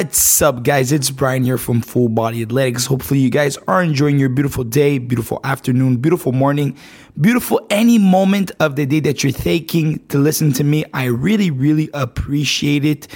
What's 0.00 0.40
up, 0.40 0.62
guys? 0.62 0.92
It's 0.92 1.10
Brian 1.10 1.44
here 1.44 1.58
from 1.58 1.82
Full 1.82 2.08
Body 2.08 2.40
Athletics. 2.40 2.86
Hopefully, 2.86 3.20
you 3.20 3.28
guys 3.28 3.58
are 3.68 3.82
enjoying 3.82 4.18
your 4.18 4.30
beautiful 4.30 4.64
day, 4.64 4.96
beautiful 4.96 5.40
afternoon, 5.44 5.98
beautiful 5.98 6.32
morning, 6.32 6.74
beautiful 7.20 7.60
any 7.68 7.98
moment 7.98 8.50
of 8.60 8.76
the 8.76 8.86
day 8.86 9.00
that 9.00 9.22
you're 9.22 9.30
taking 9.30 9.98
to 10.06 10.16
listen 10.16 10.54
to 10.54 10.64
me. 10.64 10.86
I 10.94 11.04
really, 11.04 11.50
really 11.50 11.90
appreciate 11.92 12.86
it. 12.86 13.08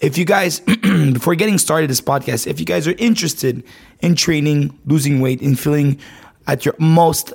If 0.00 0.18
you 0.18 0.26
guys, 0.26 0.60
before 0.82 1.34
getting 1.34 1.56
started 1.56 1.88
this 1.88 2.02
podcast, 2.02 2.46
if 2.46 2.60
you 2.60 2.66
guys 2.66 2.86
are 2.86 2.94
interested 2.98 3.64
in 4.00 4.14
training, 4.14 4.78
losing 4.84 5.22
weight, 5.22 5.40
and 5.40 5.58
feeling 5.58 5.98
at 6.46 6.66
your 6.66 6.74
most 6.78 7.32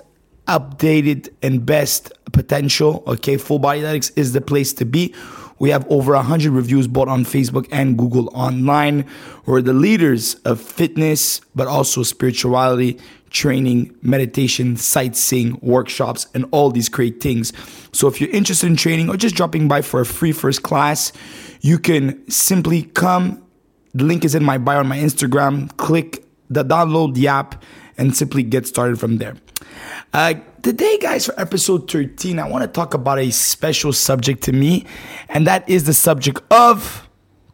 updated 0.48 1.30
and 1.42 1.66
best 1.66 2.12
potential, 2.32 3.04
okay, 3.08 3.38
Full 3.38 3.58
Body 3.58 3.80
Athletics 3.80 4.12
is 4.12 4.34
the 4.34 4.42
place 4.42 4.72
to 4.74 4.86
be. 4.86 5.16
We 5.64 5.70
have 5.70 5.90
over 5.90 6.12
100 6.12 6.52
reviews 6.52 6.90
both 6.90 7.08
on 7.08 7.24
Facebook 7.24 7.70
and 7.72 7.98
Google 7.98 8.30
online. 8.36 9.06
We're 9.46 9.62
the 9.62 9.72
leaders 9.72 10.34
of 10.44 10.60
fitness, 10.60 11.40
but 11.56 11.68
also 11.68 12.04
spirituality, 12.04 13.00
training, 13.30 13.96
meditation, 14.02 14.76
sightseeing, 14.76 15.58
workshops, 15.62 16.28
and 16.34 16.46
all 16.52 16.70
these 16.70 16.90
great 16.90 17.22
things. 17.22 17.54
So 17.94 18.10
if 18.10 18.20
you're 18.20 18.30
interested 18.32 18.68
in 18.68 18.76
training 18.76 19.08
or 19.08 19.16
just 19.16 19.36
dropping 19.36 19.70
by 19.70 19.84
for 19.84 20.02
a 20.02 20.06
free 20.06 20.34
first 20.34 20.64
class, 20.64 21.14
you 21.62 21.80
can 21.80 22.30
simply 22.30 22.82
come. 22.82 23.42
The 23.94 24.04
link 24.04 24.26
is 24.26 24.36
in 24.36 24.44
my 24.44 24.58
bio 24.58 24.80
on 24.80 24.88
my 24.90 24.98
Instagram. 24.98 25.78
Click 25.78 26.26
the 26.50 26.66
download 26.66 27.14
the 27.14 27.30
app 27.30 27.64
and 27.98 28.14
simply 28.14 28.44
get 28.44 28.68
started 28.68 29.00
from 29.00 29.18
there. 29.18 29.38
Uh, 30.14 30.36
today, 30.62 31.00
guys, 31.00 31.26
for 31.26 31.40
episode 31.40 31.90
13, 31.90 32.38
I 32.38 32.48
want 32.48 32.62
to 32.62 32.68
talk 32.68 32.94
about 32.94 33.18
a 33.18 33.32
special 33.32 33.92
subject 33.92 34.44
to 34.44 34.52
me, 34.54 34.86
and 35.28 35.48
that 35.48 35.68
is 35.68 35.86
the 35.86 35.94
subject 35.94 36.40
of 36.52 37.10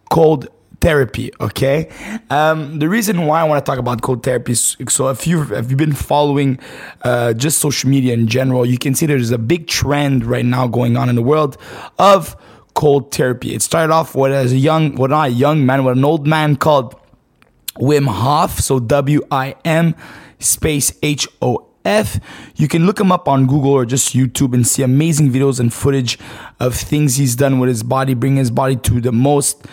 cold 0.10 0.50
therapy. 0.82 1.32
Okay, 1.40 1.90
um, 2.30 2.80
the 2.80 2.90
reason 2.90 3.26
why 3.28 3.40
I 3.40 3.46
want 3.46 3.66
to 3.66 3.70
talk 3.70 3.80
about 3.80 4.02
cold 4.02 4.24
therapy 4.24 4.52
is 4.52 4.76
so 4.90 5.08
if 5.08 5.26
you 5.26 5.44
if 5.56 5.70
you've 5.70 5.78
been 5.78 5.94
following 5.94 6.60
uh, 7.04 7.32
just 7.32 7.60
social 7.60 7.90
media 7.90 8.14
in 8.14 8.28
general, 8.28 8.66
you 8.66 8.78
can 8.78 8.94
see 8.94 9.06
there's 9.06 9.32
a 9.32 9.38
big 9.38 9.68
trend 9.68 10.26
right 10.26 10.44
now 10.44 10.68
going 10.68 10.98
on 10.98 11.08
in 11.08 11.16
the 11.16 11.24
world 11.24 11.58
of 11.98 12.36
cold 12.74 13.16
therapy. 13.16 13.56
It 13.56 13.62
started 13.62 13.94
off 13.94 14.16
with 14.16 14.34
as 14.34 14.52
a 14.52 14.58
young, 14.58 14.96
well 14.96 15.08
not 15.08 15.30
a 15.30 15.32
young 15.32 15.66
man, 15.66 15.86
with 15.86 15.98
an 15.98 16.04
old 16.04 16.28
man 16.28 16.58
called 16.58 16.94
Wim 17.76 18.08
Hof. 18.08 18.60
So 18.60 18.82
W 18.82 19.22
I 19.32 19.56
M 19.64 19.96
space 20.40 20.92
H 21.02 21.26
O 21.42 21.69
F. 21.86 22.20
You 22.56 22.68
can 22.68 22.86
look 22.86 23.00
him 23.00 23.12
up 23.12 23.28
on 23.28 23.48
Google 23.48 23.72
or 23.72 23.86
just 23.86 24.14
YouTube 24.14 24.54
and 24.54 24.66
see 24.66 24.84
amazing 24.84 25.30
videos 25.32 25.60
and 25.60 25.74
footage 25.74 26.20
of 26.60 26.76
things 26.76 27.16
he's 27.16 27.36
done 27.36 27.60
with 27.60 27.70
his 27.70 27.84
body, 27.84 28.14
bringing 28.14 28.38
his 28.38 28.52
body 28.52 28.76
to 28.76 29.02
the 29.02 29.12
most 29.12 29.66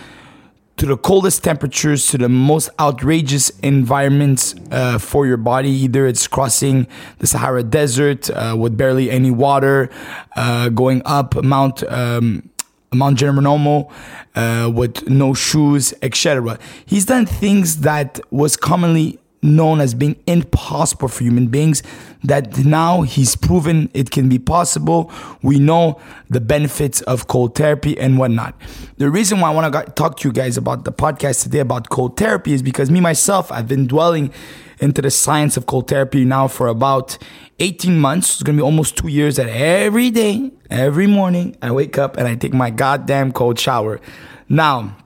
to 0.76 0.84
the 0.84 0.96
coldest 0.96 1.42
temperatures, 1.42 2.06
to 2.08 2.18
the 2.18 2.28
most 2.28 2.68
outrageous 2.78 3.48
environments 3.60 4.54
uh, 4.70 4.98
for 4.98 5.26
your 5.26 5.38
body. 5.38 5.70
Either 5.70 6.06
it's 6.06 6.26
crossing 6.26 6.86
the 7.18 7.26
Sahara 7.26 7.62
Desert 7.62 8.28
uh, 8.30 8.54
with 8.58 8.76
barely 8.76 9.10
any 9.10 9.30
water, 9.30 9.88
uh, 10.36 10.68
going 10.68 11.00
up 11.06 11.42
Mount 11.42 11.82
um, 11.90 12.50
Mount 12.92 13.18
Geronimo 13.18 13.90
uh, 14.34 14.70
with 14.72 15.08
no 15.08 15.34
shoes, 15.34 15.94
etc. 16.02 16.58
He's 16.84 17.06
done 17.06 17.26
things 17.26 17.80
that 17.80 18.20
was 18.30 18.56
commonly 18.56 19.18
known 19.42 19.80
as 19.80 19.94
being 19.94 20.16
impossible 20.26 21.08
for 21.08 21.22
human 21.22 21.48
beings 21.48 21.82
that 22.24 22.58
now 22.64 23.02
he's 23.02 23.36
proven 23.36 23.90
it 23.94 24.10
can 24.10 24.28
be 24.28 24.38
possible. 24.38 25.10
We 25.42 25.58
know 25.58 26.00
the 26.28 26.40
benefits 26.40 27.00
of 27.02 27.28
cold 27.28 27.54
therapy 27.54 27.98
and 27.98 28.18
whatnot. 28.18 28.54
The 28.98 29.10
reason 29.10 29.40
why 29.40 29.50
i 29.50 29.54
want 29.54 29.72
to 29.72 29.92
talk 29.92 30.18
to 30.18 30.28
you 30.28 30.32
guys 30.32 30.56
about 30.56 30.84
the 30.84 30.92
podcast 30.92 31.42
today 31.42 31.60
about 31.60 31.88
cold 31.90 32.16
therapy 32.16 32.52
is 32.52 32.62
because 32.62 32.90
me 32.90 33.00
myself 33.00 33.52
i've 33.52 33.68
been 33.68 33.86
dwelling 33.86 34.32
into 34.80 35.00
the 35.02 35.10
science 35.10 35.56
of 35.56 35.66
cold 35.66 35.88
therapy 35.88 36.24
now 36.24 36.48
for 36.48 36.66
about 36.68 37.16
18 37.58 37.98
months. 37.98 38.34
It's 38.34 38.42
gonna 38.42 38.56
be 38.56 38.62
almost 38.62 38.96
two 38.96 39.08
years 39.08 39.36
that 39.36 39.48
every 39.48 40.10
day 40.10 40.50
every 40.68 41.06
morning 41.06 41.56
i 41.62 41.70
wake 41.70 41.96
up 41.96 42.16
and 42.16 42.26
i 42.26 42.34
take 42.34 42.52
my 42.52 42.70
goddamn 42.70 43.32
cold 43.32 43.58
shower. 43.58 44.00
Now 44.48 44.96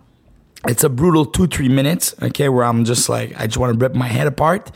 it's 0.69 0.85
a 0.85 0.89
brutal 0.89 1.25
two, 1.25 1.47
three 1.47 1.69
minutes, 1.69 2.15
okay, 2.23 2.49
where 2.49 2.65
I'm 2.65 2.85
just 2.85 3.09
like, 3.09 3.39
I 3.41 3.47
just 3.47 3.59
want 3.59 3.79
to 3.79 3.83
rip 3.83 3.95
my 3.95 4.09
head 4.09 4.27
apart. 4.27 4.71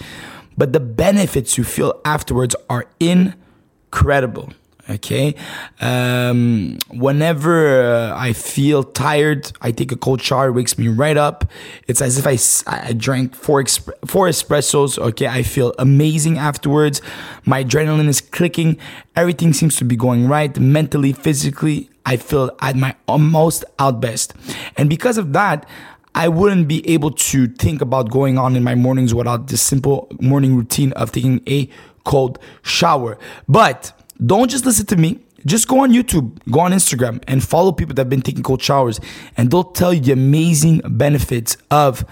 But 0.56 0.72
the 0.72 0.80
benefits 0.80 1.58
you 1.58 1.64
feel 1.64 2.00
afterwards 2.04 2.54
are 2.70 2.86
incredible. 3.00 4.52
Okay. 4.90 5.34
Um, 5.80 6.78
whenever 6.90 7.82
uh, 7.82 8.16
I 8.16 8.34
feel 8.34 8.84
tired, 8.84 9.50
I 9.62 9.70
take 9.72 9.92
a 9.92 9.96
cold 9.96 10.20
shower, 10.20 10.52
wakes 10.52 10.76
me 10.76 10.88
right 10.88 11.16
up. 11.16 11.50
It's 11.86 12.02
as 12.02 12.18
if 12.18 12.26
I, 12.26 12.36
I 12.70 12.92
drank 12.92 13.34
four, 13.34 13.62
exp- 13.62 13.92
four 14.06 14.28
espressos. 14.28 14.98
Okay. 14.98 15.26
I 15.26 15.42
feel 15.42 15.74
amazing 15.78 16.36
afterwards. 16.36 17.00
My 17.46 17.64
adrenaline 17.64 18.08
is 18.08 18.20
clicking. 18.20 18.76
Everything 19.16 19.54
seems 19.54 19.76
to 19.76 19.84
be 19.84 19.96
going 19.96 20.28
right 20.28 20.58
mentally, 20.58 21.12
physically. 21.12 21.88
I 22.04 22.18
feel 22.18 22.54
at 22.60 22.76
my 22.76 22.94
most 23.08 23.64
out 23.78 24.00
best. 24.00 24.34
And 24.76 24.90
because 24.90 25.16
of 25.16 25.32
that, 25.32 25.66
I 26.14 26.28
wouldn't 26.28 26.68
be 26.68 26.88
able 26.88 27.10
to 27.10 27.48
think 27.48 27.80
about 27.80 28.10
going 28.10 28.38
on 28.38 28.54
in 28.54 28.62
my 28.62 28.74
mornings 28.74 29.14
without 29.14 29.48
this 29.48 29.62
simple 29.62 30.08
morning 30.20 30.54
routine 30.54 30.92
of 30.92 31.10
taking 31.10 31.40
a 31.48 31.68
cold 32.04 32.38
shower. 32.62 33.18
But 33.48 33.92
don't 34.26 34.50
just 34.50 34.64
listen 34.64 34.86
to 34.86 34.96
me. 34.96 35.20
Just 35.46 35.68
go 35.68 35.80
on 35.80 35.90
YouTube, 35.90 36.38
go 36.50 36.60
on 36.60 36.72
Instagram, 36.72 37.22
and 37.28 37.44
follow 37.44 37.70
people 37.70 37.94
that 37.94 38.00
have 38.02 38.08
been 38.08 38.22
taking 38.22 38.42
cold 38.42 38.62
showers, 38.62 38.98
and 39.36 39.50
they'll 39.50 39.64
tell 39.64 39.92
you 39.92 40.00
the 40.00 40.12
amazing 40.12 40.80
benefits 40.84 41.58
of 41.70 42.06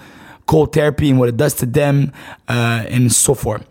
cold 0.45 0.73
therapy 0.73 1.09
and 1.09 1.17
what 1.17 1.29
it 1.29 1.37
does 1.37 1.55
to 1.55 1.65
them, 1.65 2.11
uh, 2.47 2.85
and 2.87 3.11
so 3.11 3.33
forth. 3.33 3.65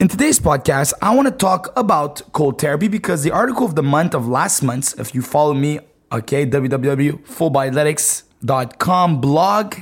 In 0.00 0.08
today's 0.08 0.40
podcast, 0.40 0.94
I 1.02 1.14
want 1.14 1.28
to 1.28 1.34
talk 1.34 1.72
about 1.76 2.22
cold 2.32 2.58
therapy 2.60 2.88
because 2.88 3.22
the 3.22 3.30
article 3.30 3.64
of 3.64 3.74
the 3.74 3.82
month 3.82 4.14
of 4.14 4.26
last 4.26 4.62
month, 4.62 4.98
if 4.98 5.14
you 5.14 5.22
follow 5.22 5.54
me, 5.54 5.78
okay, 6.10 6.46
www.fullbodyathletics.com 6.46 9.20
blog, 9.20 9.76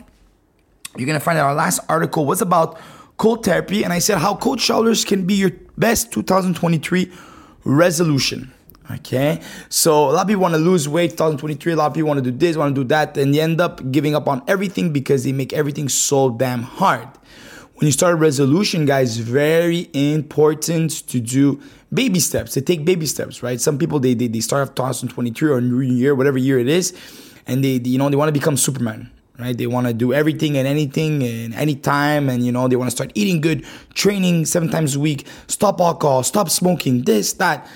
you're 0.96 1.06
going 1.06 1.18
to 1.18 1.24
find 1.24 1.38
that 1.38 1.44
our 1.44 1.54
last 1.54 1.80
article 1.88 2.26
was 2.26 2.42
about 2.42 2.78
cold 3.16 3.44
therapy. 3.44 3.84
And 3.84 3.92
I 3.92 4.00
said 4.00 4.18
how 4.18 4.34
cold 4.36 4.60
showers 4.60 5.04
can 5.04 5.24
be 5.24 5.34
your 5.34 5.52
best 5.76 6.12
2023 6.12 7.12
resolution. 7.64 8.52
Okay, 8.90 9.40
so 9.68 10.10
a 10.10 10.12
lot 10.12 10.22
of 10.22 10.26
people 10.26 10.42
want 10.42 10.54
to 10.54 10.58
lose 10.58 10.88
weight 10.88 11.12
2023. 11.12 11.72
A 11.72 11.76
lot 11.76 11.86
of 11.86 11.94
people 11.94 12.08
want 12.08 12.22
to 12.22 12.30
do 12.30 12.36
this, 12.36 12.56
want 12.56 12.74
to 12.74 12.82
do 12.82 12.88
that, 12.88 13.16
and 13.16 13.34
you 13.34 13.40
end 13.40 13.60
up 13.60 13.90
giving 13.90 14.14
up 14.14 14.28
on 14.28 14.42
everything 14.48 14.92
because 14.92 15.24
they 15.24 15.32
make 15.32 15.52
everything 15.52 15.88
so 15.88 16.30
damn 16.30 16.62
hard 16.62 17.08
when 17.82 17.88
you 17.88 17.92
start 17.92 18.12
a 18.12 18.16
resolution, 18.16 18.86
guys, 18.86 19.18
very 19.18 19.90
important 19.92 21.04
to 21.08 21.18
do 21.18 21.60
baby 21.92 22.20
steps, 22.20 22.52
to 22.52 22.60
take 22.60 22.84
baby 22.84 23.06
steps, 23.06 23.42
right? 23.42 23.60
Some 23.60 23.76
people, 23.76 23.98
they, 23.98 24.14
they, 24.14 24.28
they 24.28 24.38
start 24.38 24.68
off 24.68 24.76
2023 24.76 25.50
or 25.50 25.60
new 25.60 25.80
year, 25.80 26.14
whatever 26.14 26.38
year 26.38 26.60
it 26.60 26.68
is, 26.68 26.96
and 27.44 27.64
they, 27.64 27.80
you 27.84 27.98
know, 27.98 28.08
they 28.08 28.14
want 28.14 28.28
to 28.28 28.32
become 28.32 28.56
Superman, 28.56 29.10
right? 29.42 29.56
They 29.56 29.66
want 29.66 29.86
to 29.86 29.92
do 29.92 30.12
everything 30.14 30.56
and 30.56 30.66
anything 30.66 31.22
and 31.22 31.54
anytime, 31.54 32.28
and, 32.28 32.44
you 32.46 32.52
know, 32.52 32.68
they 32.68 32.76
want 32.76 32.90
to 32.90 32.96
start 32.96 33.12
eating 33.14 33.40
good, 33.40 33.66
training 33.94 34.46
seven 34.46 34.70
times 34.70 34.96
a 34.96 35.00
week, 35.00 35.26
stop 35.48 35.80
alcohol, 35.80 36.22
stop 36.22 36.48
smoking, 36.48 37.02
this, 37.02 37.34
that. 37.34 37.66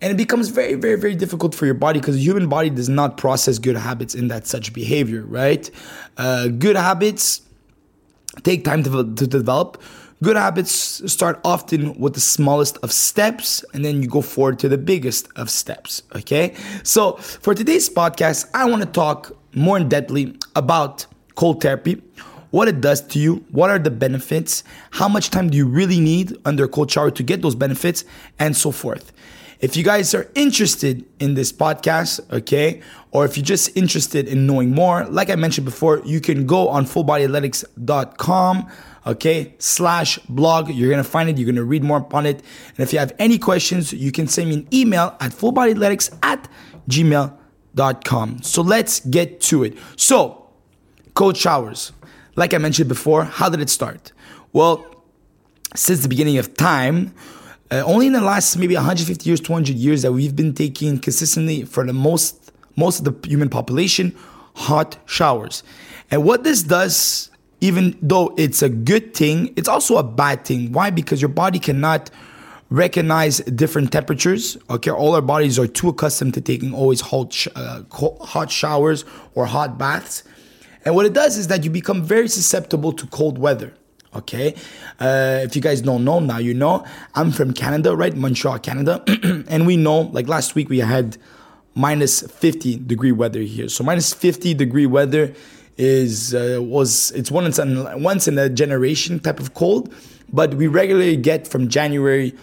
And 0.00 0.12
it 0.12 0.16
becomes 0.16 0.48
very, 0.48 0.74
very, 0.74 0.96
very 0.96 1.14
difficult 1.14 1.54
for 1.54 1.64
your 1.64 1.74
body 1.74 1.98
because 1.98 2.16
the 2.16 2.22
human 2.22 2.48
body 2.48 2.68
does 2.68 2.90
not 2.90 3.16
process 3.16 3.58
good 3.58 3.76
habits 3.76 4.14
in 4.14 4.28
that 4.28 4.46
such 4.46 4.74
behavior, 4.74 5.22
right? 5.22 5.70
Uh, 6.18 6.48
good 6.48 6.76
habits 6.76 7.40
take 8.42 8.64
time 8.64 8.82
to, 8.82 9.14
to 9.14 9.26
develop. 9.26 9.80
Good 10.22 10.36
habits 10.36 11.10
start 11.10 11.40
often 11.44 11.98
with 11.98 12.14
the 12.14 12.20
smallest 12.20 12.78
of 12.82 12.92
steps 12.92 13.64
and 13.74 13.84
then 13.84 14.02
you 14.02 14.08
go 14.08 14.20
forward 14.20 14.58
to 14.60 14.68
the 14.68 14.78
biggest 14.78 15.28
of 15.36 15.50
steps. 15.50 16.02
Okay. 16.14 16.54
So 16.82 17.12
for 17.14 17.54
today's 17.54 17.90
podcast, 17.90 18.48
I 18.54 18.68
want 18.68 18.82
to 18.82 18.88
talk 18.88 19.36
more 19.54 19.76
in 19.76 19.88
depthly 19.88 20.40
about 20.54 21.06
cold 21.34 21.62
therapy, 21.62 22.02
what 22.50 22.68
it 22.68 22.80
does 22.80 23.00
to 23.00 23.18
you, 23.18 23.44
what 23.50 23.68
are 23.68 23.80
the 23.80 23.90
benefits, 23.90 24.62
how 24.92 25.08
much 25.08 25.30
time 25.30 25.50
do 25.50 25.56
you 25.56 25.66
really 25.66 25.98
need 25.98 26.36
under 26.44 26.68
cold 26.68 26.90
shower 26.90 27.10
to 27.10 27.22
get 27.22 27.42
those 27.42 27.56
benefits, 27.56 28.04
and 28.38 28.56
so 28.56 28.70
forth. 28.70 29.12
If 29.60 29.76
you 29.76 29.82
guys 29.82 30.14
are 30.14 30.30
interested 30.34 31.04
in 31.18 31.34
this 31.34 31.52
podcast, 31.52 32.20
okay, 32.30 32.82
or 33.10 33.24
if 33.24 33.36
you're 33.36 33.44
just 33.44 33.76
interested 33.76 34.28
in 34.28 34.46
knowing 34.46 34.70
more, 34.70 35.04
like 35.06 35.30
I 35.30 35.36
mentioned 35.36 35.64
before, 35.64 36.00
you 36.04 36.20
can 36.20 36.46
go 36.46 36.68
on 36.68 36.84
fullbodyathletics.com, 36.84 38.70
okay, 39.06 39.54
slash 39.58 40.18
blog. 40.28 40.70
You're 40.70 40.90
gonna 40.90 41.02
find 41.02 41.28
it, 41.28 41.38
you're 41.38 41.50
gonna 41.50 41.64
read 41.64 41.82
more 41.82 41.98
upon 41.98 42.26
it. 42.26 42.36
And 42.36 42.80
if 42.80 42.92
you 42.92 42.98
have 42.98 43.14
any 43.18 43.38
questions, 43.38 43.92
you 43.92 44.12
can 44.12 44.28
send 44.28 44.50
me 44.50 44.54
an 44.56 44.68
email 44.72 45.16
at 45.20 45.32
fullbodyathletics 45.32 46.16
at 46.22 46.48
gmail.com. 46.88 47.43
So 48.42 48.62
let's 48.62 49.00
get 49.00 49.40
to 49.42 49.64
it. 49.64 49.76
So, 49.96 50.48
cold 51.14 51.36
showers. 51.36 51.92
Like 52.36 52.54
I 52.54 52.58
mentioned 52.58 52.88
before, 52.88 53.24
how 53.24 53.48
did 53.48 53.60
it 53.60 53.70
start? 53.70 54.12
Well, 54.52 54.84
since 55.74 56.02
the 56.02 56.08
beginning 56.08 56.38
of 56.38 56.54
time, 56.54 57.14
uh, 57.70 57.82
only 57.86 58.06
in 58.06 58.12
the 58.12 58.20
last 58.20 58.56
maybe 58.56 58.74
150 58.74 59.28
years, 59.28 59.40
200 59.40 59.76
years 59.76 60.02
that 60.02 60.12
we've 60.12 60.36
been 60.36 60.54
taking 60.54 60.98
consistently 60.98 61.64
for 61.64 61.84
the 61.84 61.92
most 61.92 62.52
most 62.76 62.98
of 62.98 63.04
the 63.04 63.28
human 63.28 63.48
population 63.48 64.14
hot 64.56 64.96
showers. 65.06 65.62
And 66.10 66.24
what 66.24 66.44
this 66.44 66.62
does, 66.62 67.30
even 67.60 67.96
though 68.02 68.34
it's 68.36 68.62
a 68.62 68.68
good 68.68 69.14
thing, 69.14 69.52
it's 69.56 69.68
also 69.68 69.96
a 69.96 70.02
bad 70.02 70.44
thing. 70.44 70.72
Why? 70.72 70.90
Because 70.90 71.20
your 71.20 71.28
body 71.28 71.58
cannot 71.58 72.10
recognize 72.74 73.38
different 73.40 73.92
temperatures. 73.92 74.56
Okay, 74.68 74.90
all 74.90 75.14
our 75.14 75.22
bodies 75.22 75.58
are 75.58 75.66
too 75.66 75.88
accustomed 75.88 76.34
to 76.34 76.40
taking 76.40 76.74
always 76.74 77.00
hot, 77.00 77.46
uh, 77.54 77.82
hot 77.90 78.50
showers 78.50 79.04
or 79.34 79.46
hot 79.46 79.78
baths. 79.78 80.24
And 80.84 80.94
what 80.94 81.06
it 81.06 81.12
does 81.12 81.38
is 81.38 81.46
that 81.48 81.64
you 81.64 81.70
become 81.70 82.02
very 82.02 82.28
susceptible 82.28 82.92
to 82.92 83.06
cold 83.06 83.38
weather. 83.38 83.72
Okay, 84.14 84.54
uh, 85.00 85.40
if 85.42 85.56
you 85.56 85.62
guys 85.62 85.80
don't 85.80 86.04
know 86.04 86.20
now, 86.20 86.38
you 86.38 86.54
know 86.54 86.84
I'm 87.16 87.32
from 87.32 87.52
Canada, 87.52 87.96
right? 87.96 88.14
Montreal, 88.14 88.60
Canada, 88.60 89.02
and 89.48 89.66
we 89.66 89.76
know 89.76 90.02
like 90.02 90.28
last 90.28 90.54
week 90.54 90.68
we 90.68 90.78
had 90.78 91.16
minus 91.74 92.22
50 92.22 92.76
degree 92.76 93.10
weather 93.10 93.40
here. 93.40 93.68
So 93.68 93.82
minus 93.82 94.14
50 94.14 94.54
degree 94.54 94.86
weather 94.86 95.34
is 95.76 96.32
uh, 96.32 96.58
was 96.60 97.10
it's 97.12 97.32
once 97.32 97.58
in 97.58 98.02
once 98.02 98.28
in 98.28 98.38
a 98.38 98.48
generation 98.48 99.18
type 99.18 99.40
of 99.40 99.54
cold, 99.54 99.92
but 100.32 100.54
we 100.54 100.68
regularly 100.68 101.16
get 101.16 101.48
from 101.48 101.68
January 101.68 102.34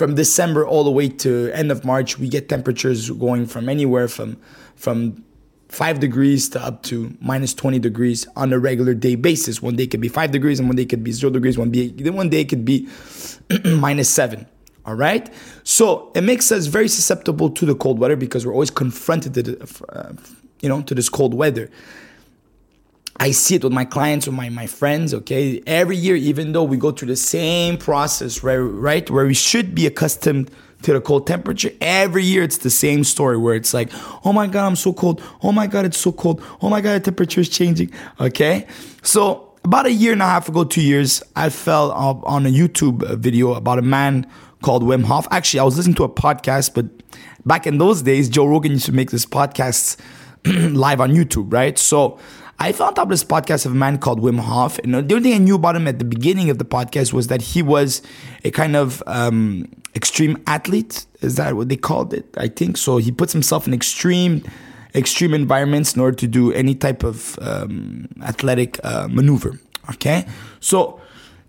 from 0.00 0.14
December 0.14 0.66
all 0.66 0.82
the 0.82 0.90
way 0.90 1.10
to 1.10 1.50
end 1.52 1.70
of 1.70 1.84
March, 1.84 2.18
we 2.18 2.26
get 2.26 2.48
temperatures 2.48 3.10
going 3.10 3.44
from 3.44 3.68
anywhere 3.68 4.08
from 4.08 4.38
from 4.74 5.22
five 5.68 6.00
degrees 6.00 6.48
to 6.48 6.58
up 6.58 6.82
to 6.84 7.14
minus 7.20 7.52
20 7.52 7.78
degrees 7.80 8.26
on 8.34 8.50
a 8.50 8.58
regular 8.58 8.94
day 8.94 9.14
basis. 9.14 9.60
One 9.60 9.76
day 9.76 9.86
could 9.86 10.00
be 10.00 10.08
five 10.08 10.30
degrees 10.30 10.58
and 10.58 10.70
one 10.70 10.76
day 10.76 10.86
could 10.86 11.04
be 11.04 11.12
zero 11.12 11.30
degrees. 11.30 11.58
One 11.58 11.70
day, 11.70 11.88
one 12.08 12.30
day 12.30 12.46
could 12.46 12.64
be 12.64 12.88
minus 13.66 14.08
seven. 14.08 14.46
All 14.86 14.94
right. 14.94 15.30
So 15.64 16.10
it 16.14 16.22
makes 16.22 16.50
us 16.50 16.64
very 16.64 16.88
susceptible 16.88 17.50
to 17.50 17.66
the 17.66 17.74
cold 17.74 17.98
weather 17.98 18.16
because 18.16 18.46
we're 18.46 18.54
always 18.54 18.70
confronted 18.70 19.34
to, 19.34 19.42
the, 19.42 19.84
uh, 19.90 20.14
you 20.62 20.70
know, 20.70 20.80
to 20.80 20.94
this 20.94 21.10
cold 21.10 21.34
weather. 21.34 21.70
I 23.20 23.32
see 23.32 23.56
it 23.56 23.64
with 23.64 23.72
my 23.74 23.84
clients 23.84 24.26
or 24.26 24.32
my, 24.32 24.48
my 24.48 24.66
friends, 24.66 25.12
okay? 25.12 25.62
Every 25.66 25.96
year, 25.96 26.16
even 26.16 26.52
though 26.52 26.64
we 26.64 26.78
go 26.78 26.90
through 26.90 27.08
the 27.08 27.16
same 27.16 27.76
process, 27.76 28.42
right, 28.42 28.56
right, 28.56 29.08
where 29.10 29.26
we 29.26 29.34
should 29.34 29.74
be 29.74 29.86
accustomed 29.86 30.50
to 30.82 30.94
the 30.94 31.02
cold 31.02 31.26
temperature. 31.26 31.70
Every 31.82 32.24
year 32.24 32.42
it's 32.42 32.56
the 32.56 32.70
same 32.70 33.04
story 33.04 33.36
where 33.36 33.54
it's 33.54 33.74
like, 33.74 33.90
oh 34.24 34.32
my 34.32 34.46
God, 34.46 34.66
I'm 34.66 34.74
so 34.74 34.94
cold. 34.94 35.22
Oh 35.42 35.52
my 35.52 35.66
God, 35.66 35.84
it's 35.84 35.98
so 35.98 36.12
cold. 36.12 36.42
Oh 36.62 36.70
my 36.70 36.80
God, 36.80 36.94
the 36.94 37.00
temperature 37.00 37.42
is 37.42 37.50
changing. 37.50 37.92
Okay. 38.18 38.66
So 39.02 39.52
about 39.64 39.84
a 39.84 39.92
year 39.92 40.14
and 40.14 40.22
a 40.22 40.26
half 40.26 40.48
ago, 40.48 40.64
two 40.64 40.80
years, 40.80 41.22
I 41.36 41.50
fell 41.50 41.92
on 41.92 42.46
a 42.46 42.48
YouTube 42.48 43.18
video 43.18 43.52
about 43.52 43.78
a 43.78 43.82
man 43.82 44.26
called 44.62 44.82
Wim 44.82 45.04
Hof. 45.04 45.28
Actually, 45.30 45.60
I 45.60 45.64
was 45.64 45.76
listening 45.76 45.96
to 45.96 46.04
a 46.04 46.08
podcast, 46.08 46.72
but 46.72 46.86
back 47.44 47.66
in 47.66 47.76
those 47.76 48.00
days, 48.00 48.30
Joe 48.30 48.46
Rogan 48.46 48.72
used 48.72 48.86
to 48.86 48.92
make 48.92 49.10
this 49.10 49.26
podcast 49.26 50.00
live 50.46 51.02
on 51.02 51.10
YouTube, 51.10 51.52
right? 51.52 51.78
So 51.78 52.18
I 52.62 52.72
found 52.72 52.98
out 52.98 53.08
this 53.08 53.24
podcast 53.24 53.64
of 53.64 53.72
a 53.72 53.74
man 53.74 53.96
called 53.96 54.20
Wim 54.20 54.38
Hof. 54.38 54.78
And 54.80 54.92
the 54.92 55.14
only 55.14 55.30
thing 55.30 55.32
I 55.32 55.42
knew 55.42 55.54
about 55.54 55.76
him 55.76 55.88
at 55.88 55.98
the 55.98 56.04
beginning 56.04 56.50
of 56.50 56.58
the 56.58 56.64
podcast 56.66 57.10
was 57.10 57.28
that 57.28 57.40
he 57.40 57.62
was 57.62 58.02
a 58.44 58.50
kind 58.50 58.76
of 58.76 59.02
um, 59.06 59.66
extreme 59.94 60.36
athlete. 60.46 61.06
Is 61.22 61.36
that 61.36 61.56
what 61.56 61.70
they 61.70 61.76
called 61.76 62.12
it? 62.12 62.26
I 62.36 62.48
think 62.48 62.76
so. 62.76 62.98
He 62.98 63.12
puts 63.12 63.32
himself 63.32 63.66
in 63.66 63.72
extreme, 63.72 64.44
extreme 64.94 65.32
environments 65.32 65.94
in 65.94 66.02
order 66.02 66.16
to 66.18 66.26
do 66.26 66.52
any 66.52 66.74
type 66.74 67.02
of 67.02 67.38
um, 67.40 68.08
athletic 68.22 68.78
uh, 68.84 69.08
maneuver. 69.10 69.58
Okay, 69.92 70.26
so 70.60 71.00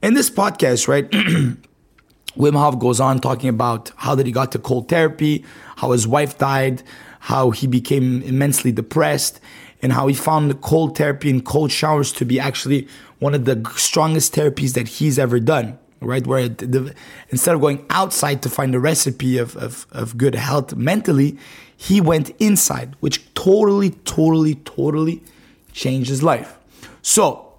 in 0.01 0.13
this 0.13 0.30
podcast, 0.30 0.88
right, 0.88 1.10
Wim 2.38 2.53
Hof 2.53 2.80
goes 2.80 3.01
on 3.01 3.20
talking 3.20 3.50
about 3.50 3.91
how 3.98 4.15
that 4.15 4.25
he 4.25 4.32
got 4.32 4.53
to 4.53 4.60
cold 4.60 4.88
therapy, 4.88 5.44
how 5.75 5.91
his 5.91 6.08
wife 6.08 6.38
died, 6.38 6.82
how 7.20 7.51
he 7.51 7.68
became 7.68 8.24
immensely 8.24 8.72
depressed, 8.72 9.41
and 9.81 9.93
how 9.93 10.07
he 10.07 10.13
found 10.13 10.50
the 10.50 10.55
cold 10.55 10.97
therapy 10.97 11.29
and 11.29 11.43
cold 11.43 11.71
showers 11.71 12.11
to 12.13 12.25
be 12.25 12.39
actually 12.39 12.88
one 13.19 13.33
of 13.33 13.45
the 13.45 13.69
strongest 13.75 14.33
therapies 14.33 14.73
that 14.73 14.88
he's 14.88 15.17
ever 15.17 15.39
done 15.39 15.77
right? 16.01 16.25
Where 16.25 16.50
the, 16.50 16.93
instead 17.29 17.55
of 17.55 17.61
going 17.61 17.85
outside 17.89 18.41
to 18.41 18.50
find 18.50 18.73
a 18.75 18.79
recipe 18.79 19.38
of, 19.38 19.55
of, 19.55 19.85
of 19.91 20.17
good 20.17 20.35
health 20.35 20.75
mentally, 20.75 21.38
he 21.77 22.01
went 22.01 22.31
inside, 22.39 22.95
which 23.00 23.33
totally, 23.33 23.91
totally, 23.91 24.55
totally 24.55 25.23
changed 25.71 26.09
his 26.09 26.21
life. 26.21 26.57
So, 27.01 27.53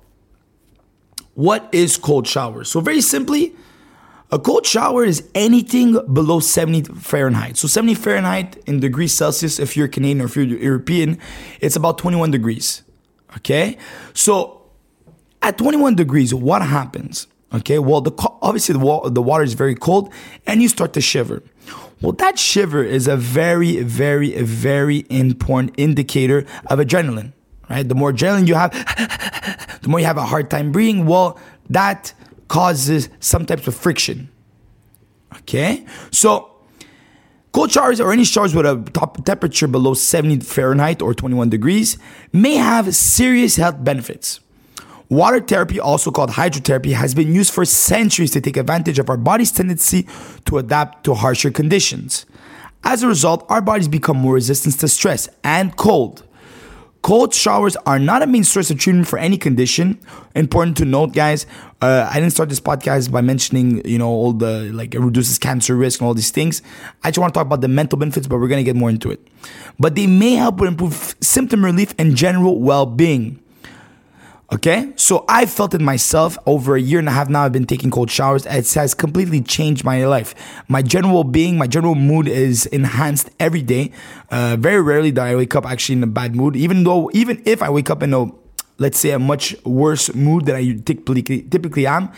what 1.34 1.68
is 1.72 1.96
cold 1.96 2.26
showers 2.26 2.68
So, 2.68 2.80
very 2.80 3.00
simply, 3.00 3.54
a 4.32 4.38
cold 4.38 4.66
shower 4.66 5.04
is 5.04 5.28
anything 5.34 5.92
below 6.12 6.40
70 6.40 6.94
Fahrenheit. 6.94 7.58
So 7.58 7.68
70 7.68 7.94
Fahrenheit 7.94 8.56
in 8.66 8.80
degrees 8.80 9.12
Celsius, 9.12 9.60
if 9.60 9.76
you're 9.76 9.88
Canadian 9.88 10.22
or 10.22 10.24
if 10.24 10.36
you're 10.36 10.46
European, 10.46 11.18
it's 11.60 11.76
about 11.76 11.98
21 11.98 12.30
degrees. 12.30 12.82
Okay? 13.36 13.76
So 14.14 14.62
at 15.42 15.58
21 15.58 15.96
degrees, 15.96 16.32
what 16.32 16.62
happens? 16.62 17.26
Okay, 17.54 17.78
well, 17.78 18.00
the 18.00 18.12
obviously 18.40 18.72
the, 18.72 18.78
wa- 18.78 19.06
the 19.10 19.20
water 19.20 19.44
is 19.44 19.52
very 19.52 19.74
cold, 19.74 20.10
and 20.46 20.62
you 20.62 20.68
start 20.68 20.94
to 20.94 21.02
shiver. 21.02 21.42
Well, 22.00 22.12
that 22.12 22.38
shiver 22.38 22.82
is 22.82 23.06
a 23.06 23.16
very, 23.16 23.82
very, 23.82 24.40
very 24.40 25.04
important 25.10 25.74
indicator 25.76 26.46
of 26.68 26.78
adrenaline. 26.78 27.34
Right, 27.68 27.86
the 27.86 27.94
more 27.94 28.10
adrenaline 28.10 28.48
you 28.48 28.54
have, 28.54 28.72
the 29.82 29.88
more 29.88 30.00
you 30.00 30.06
have 30.06 30.16
a 30.16 30.24
hard 30.24 30.50
time 30.50 30.72
breathing. 30.72 31.04
Well, 31.04 31.38
that 31.68 32.14
causes 32.52 33.08
some 33.18 33.46
types 33.46 33.66
of 33.66 33.74
friction. 33.74 34.28
Okay, 35.38 35.86
so 36.10 36.50
Cold 37.52 37.70
showers 37.70 37.98
or 37.98 38.12
any 38.12 38.24
showers 38.24 38.54
with 38.54 38.66
a 38.66 38.76
top 38.92 39.24
temperature 39.24 39.66
below 39.66 39.94
70 39.94 40.40
Fahrenheit 40.40 41.00
or 41.00 41.14
21 41.14 41.48
degrees 41.48 41.96
may 42.32 42.54
have 42.56 42.94
serious 42.94 43.56
health 43.56 43.82
benefits. 43.82 44.40
Water 45.08 45.40
therapy, 45.40 45.78
also 45.80 46.10
called 46.10 46.30
hydrotherapy, 46.30 46.92
has 46.92 47.14
been 47.14 47.34
used 47.34 47.52
for 47.52 47.64
centuries 47.64 48.30
to 48.32 48.40
take 48.40 48.58
advantage 48.58 48.98
of 48.98 49.08
our 49.08 49.18
body's 49.18 49.52
tendency 49.52 50.06
to 50.44 50.58
adapt 50.58 51.04
to 51.04 51.14
harsher 51.14 51.50
conditions. 51.50 52.26
As 52.84 53.02
a 53.02 53.08
result, 53.08 53.46
our 53.48 53.62
bodies 53.62 53.88
become 53.88 54.16
more 54.18 54.34
resistant 54.34 54.78
to 54.80 54.88
stress 54.88 55.28
and 55.42 55.76
cold. 55.76 56.22
Cold 57.02 57.34
showers 57.34 57.76
are 57.84 57.98
not 57.98 58.22
a 58.22 58.28
main 58.28 58.44
source 58.44 58.70
of 58.70 58.78
treatment 58.78 59.08
for 59.08 59.18
any 59.18 59.36
condition. 59.36 59.98
Important 60.36 60.76
to 60.76 60.84
note, 60.84 61.12
guys. 61.12 61.46
Uh, 61.80 62.08
I 62.08 62.14
didn't 62.20 62.30
start 62.30 62.48
this 62.48 62.60
podcast 62.60 63.10
by 63.10 63.20
mentioning, 63.20 63.84
you 63.84 63.98
know, 63.98 64.08
all 64.08 64.32
the 64.32 64.70
like 64.72 64.94
it 64.94 65.00
reduces 65.00 65.36
cancer 65.36 65.74
risk 65.74 66.00
and 66.00 66.06
all 66.06 66.14
these 66.14 66.30
things. 66.30 66.62
I 67.02 67.10
just 67.10 67.18
want 67.18 67.34
to 67.34 67.38
talk 67.38 67.46
about 67.46 67.60
the 67.60 67.66
mental 67.66 67.98
benefits, 67.98 68.28
but 68.28 68.38
we're 68.38 68.46
gonna 68.46 68.62
get 68.62 68.76
more 68.76 68.88
into 68.88 69.10
it. 69.10 69.20
But 69.80 69.96
they 69.96 70.06
may 70.06 70.34
help 70.34 70.60
with 70.60 70.68
improve 70.68 71.16
symptom 71.20 71.64
relief 71.64 71.92
and 71.98 72.14
general 72.14 72.60
well-being. 72.60 73.41
Okay, 74.52 74.92
so 74.96 75.24
I 75.30 75.46
felt 75.46 75.72
it 75.72 75.80
myself 75.80 76.36
over 76.44 76.76
a 76.76 76.80
year 76.80 76.98
and 76.98 77.08
a 77.08 77.10
half 77.10 77.30
now. 77.30 77.44
I've 77.44 77.52
been 77.52 77.64
taking 77.64 77.90
cold 77.90 78.10
showers. 78.10 78.44
It 78.44 78.70
has 78.74 78.92
completely 78.92 79.40
changed 79.40 79.82
my 79.82 80.04
life. 80.04 80.34
My 80.68 80.82
general 80.82 81.24
being, 81.24 81.56
my 81.56 81.66
general 81.66 81.94
mood 81.94 82.28
is 82.28 82.66
enhanced 82.66 83.30
every 83.40 83.62
day. 83.62 83.92
Uh, 84.30 84.56
very 84.58 84.82
rarely 84.82 85.10
do 85.10 85.22
I 85.22 85.36
wake 85.36 85.54
up 85.56 85.64
actually 85.64 85.94
in 85.94 86.02
a 86.02 86.06
bad 86.06 86.36
mood. 86.36 86.54
Even 86.54 86.84
though, 86.84 87.10
even 87.14 87.42
if 87.46 87.62
I 87.62 87.70
wake 87.70 87.88
up 87.88 88.02
in 88.02 88.12
a, 88.12 88.26
let's 88.76 88.98
say, 88.98 89.12
a 89.12 89.18
much 89.18 89.56
worse 89.64 90.14
mood 90.14 90.44
than 90.44 90.56
I 90.56 90.76
typically 90.84 91.22
typically 91.22 91.86
am, 91.86 92.12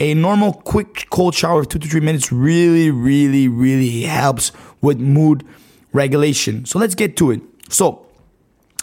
a 0.00 0.14
normal 0.14 0.54
quick 0.54 1.06
cold 1.10 1.34
shower 1.34 1.60
of 1.60 1.68
two 1.68 1.78
to 1.78 1.86
three 1.86 2.00
minutes 2.00 2.32
really, 2.32 2.90
really, 2.90 3.46
really 3.46 4.04
helps 4.04 4.52
with 4.80 4.98
mood 4.98 5.44
regulation. 5.92 6.64
So 6.64 6.78
let's 6.78 6.94
get 6.94 7.18
to 7.18 7.30
it. 7.30 7.42
So, 7.68 8.06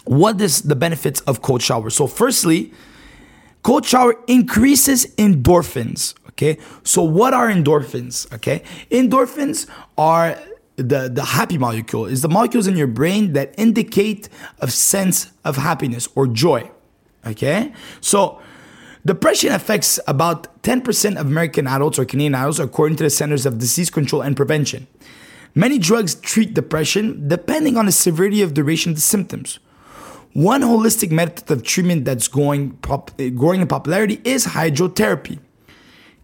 what 0.03 0.39
is 0.39 0.61
the 0.61 0.75
benefits 0.75 1.21
of 1.21 1.41
cold 1.41 1.63
showers? 1.63 1.95
So, 1.95 2.05
firstly 2.05 2.71
Cold 3.63 3.85
shower 3.85 4.15
increases 4.27 5.05
endorphins. 5.17 6.15
Okay. 6.29 6.57
So 6.83 7.03
what 7.03 7.33
are 7.33 7.49
endorphins? 7.49 8.31
Okay. 8.33 8.63
Endorphins 8.89 9.67
are 9.97 10.37
the, 10.77 11.09
the 11.13 11.23
happy 11.23 11.57
molecule 11.57 12.05
is 12.05 12.21
the 12.21 12.29
molecules 12.29 12.65
in 12.65 12.75
your 12.75 12.87
brain 12.87 13.33
that 13.33 13.53
indicate 13.57 14.29
a 14.59 14.69
sense 14.69 15.31
of 15.45 15.57
happiness 15.57 16.07
or 16.15 16.25
joy. 16.25 16.69
Okay. 17.25 17.71
So 17.99 18.41
depression 19.05 19.51
affects 19.51 19.99
about 20.07 20.63
10% 20.63 21.19
of 21.19 21.27
American 21.27 21.67
adults 21.67 21.99
or 21.99 22.05
Canadian 22.05 22.35
adults 22.35 22.59
according 22.59 22.97
to 22.97 23.03
the 23.03 23.09
Centers 23.09 23.45
of 23.45 23.59
Disease 23.59 23.89
Control 23.91 24.21
and 24.21 24.35
Prevention. 24.35 24.87
Many 25.53 25.77
drugs 25.77 26.15
treat 26.15 26.53
depression 26.53 27.27
depending 27.27 27.77
on 27.77 27.85
the 27.85 27.91
severity 27.91 28.41
of 28.41 28.53
duration 28.53 28.91
of 28.91 28.95
the 28.95 29.01
symptoms. 29.01 29.59
One 30.33 30.61
holistic 30.61 31.11
method 31.11 31.51
of 31.51 31.63
treatment 31.63 32.05
that's 32.05 32.29
going 32.29 32.71
pop, 32.77 33.11
growing 33.35 33.59
in 33.59 33.67
popularity 33.67 34.21
is 34.23 34.47
hydrotherapy. 34.47 35.39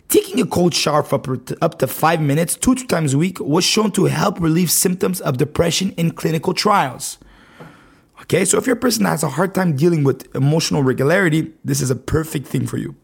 Taking 0.07 0.39
a 0.39 0.45
cold 0.45 0.73
shower 0.73 1.03
for 1.03 1.37
up 1.61 1.79
to 1.79 1.87
five 1.87 2.21
minutes, 2.21 2.55
two 2.55 2.73
to 2.75 2.87
times 2.87 3.13
a 3.13 3.17
week, 3.17 3.41
was 3.41 3.65
shown 3.65 3.91
to 3.91 4.05
help 4.05 4.39
relieve 4.39 4.71
symptoms 4.71 5.19
of 5.19 5.37
depression 5.37 5.91
in 5.97 6.11
clinical 6.11 6.53
trials. 6.53 7.17
Okay, 8.21 8.45
so 8.45 8.57
if 8.57 8.65
you're 8.65 8.77
a 8.77 8.79
person 8.79 9.03
has 9.03 9.23
a 9.23 9.29
hard 9.29 9.53
time 9.53 9.75
dealing 9.75 10.05
with 10.05 10.33
emotional 10.33 10.83
regularity, 10.83 11.53
this 11.65 11.81
is 11.81 11.91
a 11.91 11.95
perfect 11.95 12.47
thing 12.47 12.65
for 12.65 12.77
you. 12.77 12.95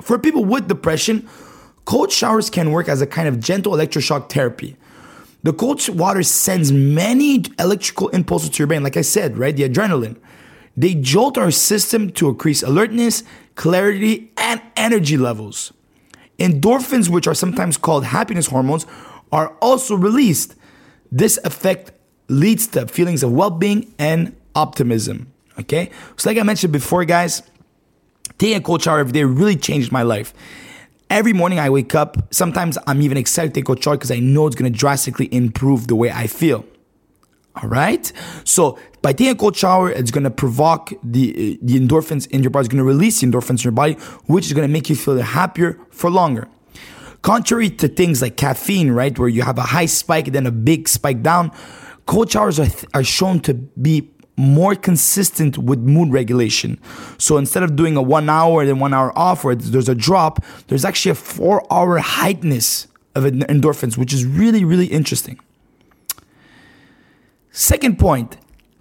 For 0.00 0.18
people 0.18 0.44
with 0.44 0.66
depression, 0.66 1.28
cold 1.84 2.10
showers 2.10 2.50
can 2.50 2.72
work 2.72 2.88
as 2.88 3.00
a 3.00 3.06
kind 3.06 3.28
of 3.28 3.38
gentle 3.38 3.74
electroshock 3.74 4.28
therapy. 4.28 4.76
The 5.42 5.52
cold 5.52 5.86
water 5.88 6.22
sends 6.22 6.70
many 6.70 7.44
electrical 7.58 8.08
impulses 8.10 8.50
to 8.50 8.58
your 8.58 8.68
brain, 8.68 8.82
like 8.82 8.96
I 8.96 9.02
said, 9.02 9.36
right? 9.36 9.54
The 9.54 9.68
adrenaline. 9.68 10.16
They 10.76 10.94
jolt 10.94 11.36
our 11.36 11.50
system 11.50 12.10
to 12.12 12.28
increase 12.28 12.62
alertness, 12.62 13.24
clarity, 13.56 14.32
and 14.36 14.62
energy 14.76 15.16
levels. 15.16 15.72
Endorphins, 16.38 17.08
which 17.08 17.26
are 17.26 17.34
sometimes 17.34 17.76
called 17.76 18.04
happiness 18.04 18.46
hormones, 18.46 18.86
are 19.30 19.56
also 19.60 19.94
released. 19.94 20.54
This 21.10 21.38
effect 21.44 21.92
leads 22.28 22.66
to 22.68 22.86
feelings 22.86 23.22
of 23.22 23.32
well 23.32 23.50
being 23.50 23.92
and 23.98 24.36
optimism. 24.54 25.32
Okay? 25.58 25.90
So, 26.16 26.30
like 26.30 26.38
I 26.38 26.42
mentioned 26.42 26.72
before, 26.72 27.04
guys, 27.04 27.42
taking 28.38 28.56
a 28.56 28.60
cold 28.60 28.82
shower 28.82 29.00
every 29.00 29.12
day 29.12 29.24
really 29.24 29.56
changed 29.56 29.92
my 29.92 30.02
life. 30.02 30.32
Every 31.12 31.34
morning 31.34 31.58
I 31.58 31.68
wake 31.68 31.94
up, 31.94 32.16
sometimes 32.32 32.78
I'm 32.86 33.02
even 33.02 33.18
excited 33.18 33.52
to 33.52 33.60
take 33.60 33.68
a 33.68 33.78
shower 33.78 33.98
because 33.98 34.10
I 34.10 34.18
know 34.18 34.46
it's 34.46 34.56
gonna 34.56 34.70
drastically 34.70 35.28
improve 35.30 35.86
the 35.86 35.94
way 35.94 36.10
I 36.10 36.26
feel. 36.26 36.64
All 37.54 37.68
right. 37.68 38.10
So 38.44 38.78
by 39.02 39.12
taking 39.12 39.32
a 39.32 39.34
cold 39.34 39.54
shower, 39.54 39.90
it's 39.90 40.10
gonna 40.10 40.30
provoke 40.30 40.94
the 41.02 41.30
uh, 41.30 41.58
the 41.60 41.78
endorphins 41.78 42.26
in 42.28 42.42
your 42.42 42.48
body. 42.48 42.64
It's 42.64 42.72
gonna 42.72 42.82
release 42.82 43.20
the 43.20 43.26
endorphins 43.26 43.60
in 43.60 43.64
your 43.64 43.72
body, 43.72 43.92
which 44.24 44.46
is 44.46 44.54
gonna 44.54 44.68
make 44.68 44.88
you 44.88 44.96
feel 44.96 45.20
happier 45.20 45.78
for 45.90 46.08
longer. 46.08 46.48
Contrary 47.20 47.68
to 47.68 47.88
things 47.88 48.22
like 48.22 48.38
caffeine, 48.38 48.92
right, 48.92 49.18
where 49.18 49.28
you 49.28 49.42
have 49.42 49.58
a 49.58 49.68
high 49.76 49.84
spike 49.84 50.32
then 50.32 50.46
a 50.46 50.50
big 50.50 50.88
spike 50.88 51.22
down, 51.22 51.52
cold 52.06 52.30
showers 52.30 52.58
are, 52.58 52.68
are 52.94 53.04
shown 53.04 53.38
to 53.40 53.52
be 53.52 54.08
more 54.36 54.74
consistent 54.74 55.58
with 55.58 55.78
mood 55.80 56.12
regulation. 56.12 56.80
So 57.18 57.36
instead 57.36 57.62
of 57.62 57.76
doing 57.76 57.96
a 57.96 58.02
one 58.02 58.30
hour 58.30 58.64
then 58.64 58.78
one 58.78 58.94
hour 58.94 59.16
off 59.16 59.44
where 59.44 59.54
there's 59.54 59.88
a 59.88 59.94
drop, 59.94 60.44
there's 60.68 60.84
actually 60.84 61.12
a 61.12 61.16
four 61.16 61.62
hour 61.72 61.98
heightness 61.98 62.88
of 63.14 63.24
endorphins, 63.24 63.98
which 63.98 64.12
is 64.12 64.24
really, 64.24 64.64
really 64.64 64.86
interesting. 64.86 65.38
Second 67.50 67.98
point 67.98 68.38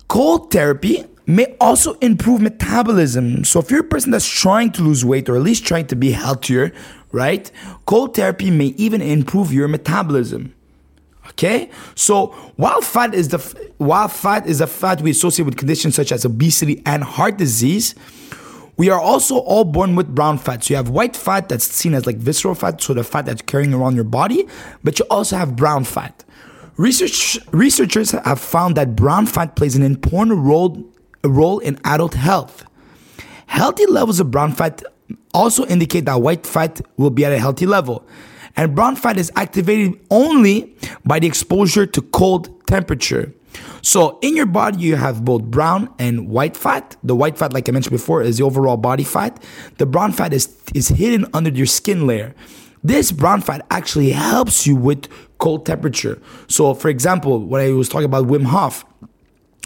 cold 0.07 0.51
therapy 0.51 1.05
may 1.25 1.55
also 1.59 1.93
improve 1.95 2.41
metabolism. 2.41 3.43
So 3.45 3.59
if 3.59 3.69
you're 3.71 3.81
a 3.81 3.83
person 3.83 4.11
that's 4.11 4.27
trying 4.27 4.71
to 4.73 4.81
lose 4.81 5.05
weight 5.05 5.29
or 5.29 5.35
at 5.35 5.41
least 5.41 5.65
trying 5.65 5.87
to 5.87 5.95
be 5.95 6.11
healthier, 6.11 6.73
right? 7.11 7.49
Cold 7.85 8.15
therapy 8.15 8.49
may 8.51 8.67
even 8.77 9.01
improve 9.01 9.53
your 9.53 9.67
metabolism. 9.67 10.53
Okay, 11.31 11.69
so 11.95 12.27
white 12.57 12.83
fat 12.83 13.13
is 13.13 13.29
the 13.29 13.37
white 13.77 14.11
fat 14.11 14.45
is 14.45 14.61
a 14.61 14.67
fat 14.67 15.01
we 15.01 15.11
associate 15.11 15.45
with 15.45 15.57
conditions 15.57 15.95
such 15.95 16.11
as 16.11 16.25
obesity 16.25 16.81
and 16.85 17.03
heart 17.03 17.37
disease, 17.37 17.95
we 18.77 18.89
are 18.89 18.99
also 18.99 19.37
all 19.37 19.63
born 19.63 19.95
with 19.95 20.13
brown 20.13 20.37
fat. 20.37 20.63
So 20.63 20.73
you 20.73 20.75
have 20.75 20.89
white 20.89 21.15
fat 21.15 21.49
that's 21.49 21.65
seen 21.65 21.93
as 21.93 22.05
like 22.05 22.17
visceral 22.17 22.55
fat, 22.55 22.81
so 22.81 22.93
the 22.93 23.03
fat 23.03 23.25
that's 23.25 23.41
carrying 23.43 23.73
around 23.73 23.95
your 23.95 24.03
body, 24.03 24.47
but 24.83 24.99
you 24.99 25.05
also 25.09 25.37
have 25.37 25.55
brown 25.55 25.83
fat. 25.83 26.23
Research, 26.77 27.37
researchers 27.51 28.11
have 28.11 28.39
found 28.39 28.75
that 28.77 28.95
brown 28.95 29.25
fat 29.25 29.55
plays 29.55 29.75
an 29.75 29.83
important 29.83 30.39
role, 30.39 30.83
role 31.23 31.59
in 31.59 31.79
adult 31.85 32.15
health. 32.15 32.65
Healthy 33.47 33.85
levels 33.85 34.19
of 34.19 34.31
brown 34.31 34.51
fat 34.51 34.81
also 35.33 35.65
indicate 35.67 36.05
that 36.05 36.21
white 36.21 36.45
fat 36.45 36.81
will 36.97 37.09
be 37.09 37.25
at 37.25 37.31
a 37.31 37.39
healthy 37.39 37.65
level. 37.65 38.05
And 38.55 38.75
brown 38.75 38.95
fat 38.95 39.17
is 39.17 39.31
activated 39.35 39.99
only 40.09 40.75
by 41.05 41.19
the 41.19 41.27
exposure 41.27 41.85
to 41.85 42.01
cold 42.01 42.67
temperature. 42.67 43.33
So 43.81 44.19
in 44.21 44.35
your 44.35 44.45
body, 44.45 44.79
you 44.79 44.95
have 44.95 45.25
both 45.25 45.43
brown 45.43 45.93
and 45.99 46.29
white 46.29 46.55
fat. 46.55 46.95
The 47.03 47.15
white 47.15 47.37
fat, 47.37 47.53
like 47.53 47.67
I 47.67 47.71
mentioned 47.71 47.91
before, 47.91 48.21
is 48.21 48.37
the 48.37 48.43
overall 48.43 48.77
body 48.77 49.03
fat. 49.03 49.43
The 49.77 49.85
brown 49.85 50.13
fat 50.13 50.33
is, 50.33 50.55
is 50.73 50.89
hidden 50.89 51.25
under 51.33 51.49
your 51.49 51.65
skin 51.65 52.07
layer. 52.07 52.35
This 52.83 53.11
brown 53.11 53.41
fat 53.41 53.65
actually 53.69 54.11
helps 54.11 54.65
you 54.65 54.75
with 54.75 55.07
cold 55.37 55.65
temperature. 55.65 56.19
So, 56.47 56.73
for 56.73 56.89
example, 56.89 57.39
when 57.39 57.61
I 57.61 57.71
was 57.71 57.89
talking 57.89 58.05
about 58.05 58.25
Wim 58.25 58.45
Hof, 58.45 58.85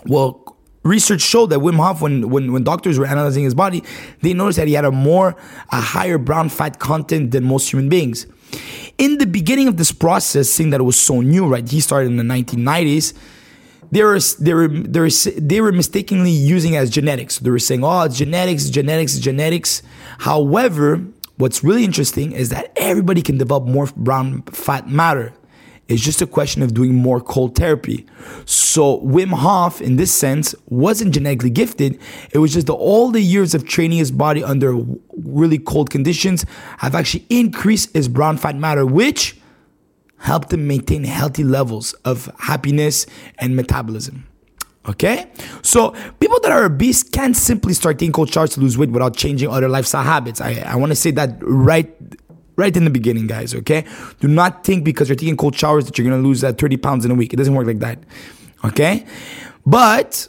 well, 0.06 0.58
research 0.84 1.22
showed 1.22 1.48
that 1.48 1.60
Wim 1.60 1.78
Hof, 1.78 2.02
when, 2.02 2.30
when, 2.30 2.52
when 2.52 2.64
doctors 2.64 3.00
were 3.00 3.06
analyzing 3.06 3.44
his 3.44 3.56
body, 3.56 3.84
they 4.22 4.34
noticed 4.34 4.58
that 4.58 4.68
he 4.68 4.74
had 4.74 4.86
a 4.86 4.92
more, 4.92 5.36
a 5.72 5.80
higher 5.80 6.18
brown 6.18 6.50
fat 6.50 6.80
content 6.80 7.32
than 7.32 7.44
most 7.44 7.72
human 7.72 7.90
beings. 7.90 8.28
In 8.98 9.18
the 9.18 9.26
beginning 9.26 9.68
of 9.68 9.78
this 9.78 9.92
process, 9.92 10.50
seeing 10.50 10.70
that 10.70 10.80
it 10.80 10.84
was 10.84 11.00
so 11.00 11.22
new, 11.22 11.48
right? 11.48 11.68
He 11.68 11.82
started 11.82 12.08
in 12.08 12.18
the 12.18 12.24
1990s. 12.24 13.14
They 13.92 14.04
were, 14.04 14.20
they 14.20 14.54
were, 14.54 14.68
they 14.68 15.00
were, 15.00 15.10
they 15.10 15.62
were 15.62 15.72
mistakenly 15.72 16.32
using 16.32 16.74
it 16.74 16.78
as 16.78 16.90
genetics. 16.90 17.40
They 17.40 17.50
were 17.50 17.60
saying, 17.60 17.84
oh, 17.84 18.04
it's 18.04 18.18
genetics, 18.18 18.70
genetics, 18.70 19.20
genetics. 19.20 19.82
However, 20.20 21.06
what's 21.38 21.64
really 21.64 21.84
interesting 21.84 22.32
is 22.32 22.50
that 22.50 22.72
everybody 22.76 23.22
can 23.22 23.38
develop 23.38 23.66
more 23.66 23.88
brown 23.96 24.42
fat 24.44 24.90
matter. 24.90 25.34
It's 25.88 26.02
just 26.02 26.22
a 26.22 26.28
question 26.28 26.64
of 26.64 26.74
doing 26.74 26.96
more 26.96 27.22
cold 27.22 27.56
therapy. 27.56 28.08
So 28.46 29.02
Wim 29.02 29.32
Hof, 29.32 29.82
in 29.82 29.98
this 29.98 30.12
sense, 30.12 30.56
wasn't 30.68 31.14
genetically 31.14 31.52
gifted. 31.52 32.00
It 32.32 32.40
was 32.40 32.54
just 32.54 32.68
the, 32.68 32.74
all 32.74 33.12
the 33.12 33.22
years 33.22 33.54
of 33.54 33.68
training 33.68 34.00
his 34.00 34.12
body 34.12 34.44
under 34.44 34.76
really 35.16 35.60
cold 35.60 35.92
conditions 35.92 36.44
have 36.80 36.96
actually 36.96 37.26
increased 37.30 37.94
his 37.94 38.08
brown 38.08 38.38
fat 38.38 38.56
matter, 38.56 38.86
which 38.86 39.38
helped 40.18 40.52
him 40.52 40.68
maintain 40.68 41.04
healthy 41.04 41.44
levels 41.44 41.94
of 42.04 42.32
happiness 42.40 43.06
and 43.38 43.56
metabolism. 43.56 44.26
Okay? 44.88 45.28
So 45.62 45.92
people 46.20 46.40
that 46.42 46.52
are 46.52 46.66
obese 46.66 47.04
can't 47.04 47.36
simply 47.36 47.74
start 47.74 48.00
taking 48.00 48.12
cold 48.12 48.32
showers 48.32 48.52
to 48.52 48.60
lose 48.60 48.78
weight 48.78 48.90
without 48.90 49.16
changing 49.16 49.50
other 49.50 49.70
lifestyle 49.70 50.04
habits. 50.04 50.42
I, 50.42 50.64
I 50.66 50.76
want 50.76 50.92
to 50.92 50.96
say 50.96 51.12
that 51.12 51.38
right 51.42 51.94
right 52.56 52.76
in 52.76 52.84
the 52.84 52.90
beginning, 52.90 53.28
guys, 53.28 53.54
okay? 53.56 53.86
Do 54.20 54.28
not 54.28 54.64
think 54.64 54.84
because 54.84 55.10
you're 55.10 55.16
taking 55.16 55.38
cold 55.38 55.56
showers 55.56 55.86
that 55.86 55.98
you're 55.98 56.10
gonna 56.10 56.22
lose 56.22 56.42
that 56.42 56.58
30 56.58 56.78
pounds 56.78 57.06
in 57.06 57.12
a 57.12 57.16
week. 57.16 57.34
It 57.34 57.38
doesn't 57.38 57.54
work 57.54 57.68
like 57.68 57.80
that, 57.80 58.00
okay? 58.64 59.06
But 59.66 60.28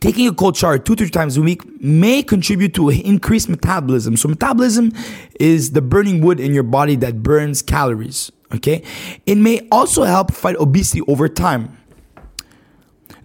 taking 0.00 0.28
a 0.28 0.34
cold 0.34 0.56
shower 0.56 0.78
two 0.78 0.94
three 0.94 1.08
times 1.08 1.36
a 1.36 1.42
week 1.42 1.62
may 1.80 2.22
contribute 2.22 2.74
to 2.74 2.90
increased 2.90 3.48
metabolism. 3.48 4.16
So, 4.16 4.28
metabolism 4.28 4.92
is 5.40 5.72
the 5.72 5.82
burning 5.82 6.20
wood 6.20 6.40
in 6.40 6.52
your 6.52 6.62
body 6.62 6.96
that 6.96 7.22
burns 7.22 7.62
calories, 7.62 8.30
okay? 8.54 8.82
It 9.26 9.36
may 9.36 9.66
also 9.70 10.04
help 10.04 10.32
fight 10.32 10.56
obesity 10.56 11.02
over 11.08 11.28
time. 11.28 11.76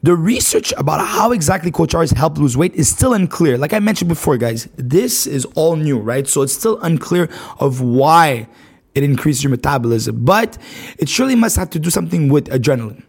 The 0.04 0.18
research 0.18 0.74
about 0.78 1.08
how 1.08 1.32
exactly 1.32 1.72
cold 1.72 1.90
showers 1.90 2.12
help 2.12 2.38
lose 2.38 2.58
weight 2.58 2.76
is 2.76 2.90
still 2.90 3.14
unclear. 3.14 3.58
Like 3.58 3.72
I 3.72 3.80
mentioned 3.80 4.10
before, 4.10 4.36
guys, 4.36 4.68
this 4.76 5.26
is 5.26 5.46
all 5.56 5.78
new, 5.78 5.98
right? 5.98 6.28
So 6.28 6.42
it's 6.42 6.52
still 6.52 6.78
unclear 6.82 7.30
of 7.58 7.80
why 7.80 8.50
it 8.96 9.04
increases 9.04 9.46
your 9.46 9.52
metabolism, 9.52 10.26
but 10.26 10.58
it 11.00 11.08
surely 11.08 11.36
must 11.36 11.56
have 11.56 11.70
to 11.70 11.80
do 11.80 11.90
something 11.90 12.28
with 12.28 12.48
adrenaline. 12.48 13.04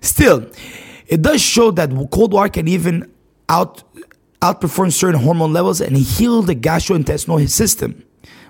Still, 0.00 0.50
it 1.06 1.20
does 1.20 1.42
show 1.42 1.70
that 1.72 1.90
cold 2.10 2.32
water 2.32 2.48
can 2.48 2.68
even 2.68 3.12
out 3.50 3.82
outperform 4.40 4.92
certain 4.92 5.20
hormone 5.20 5.52
levels 5.52 5.80
and 5.80 5.96
heal 5.96 6.40
the 6.40 6.54
gastrointestinal 6.54 7.46
system, 7.50 8.02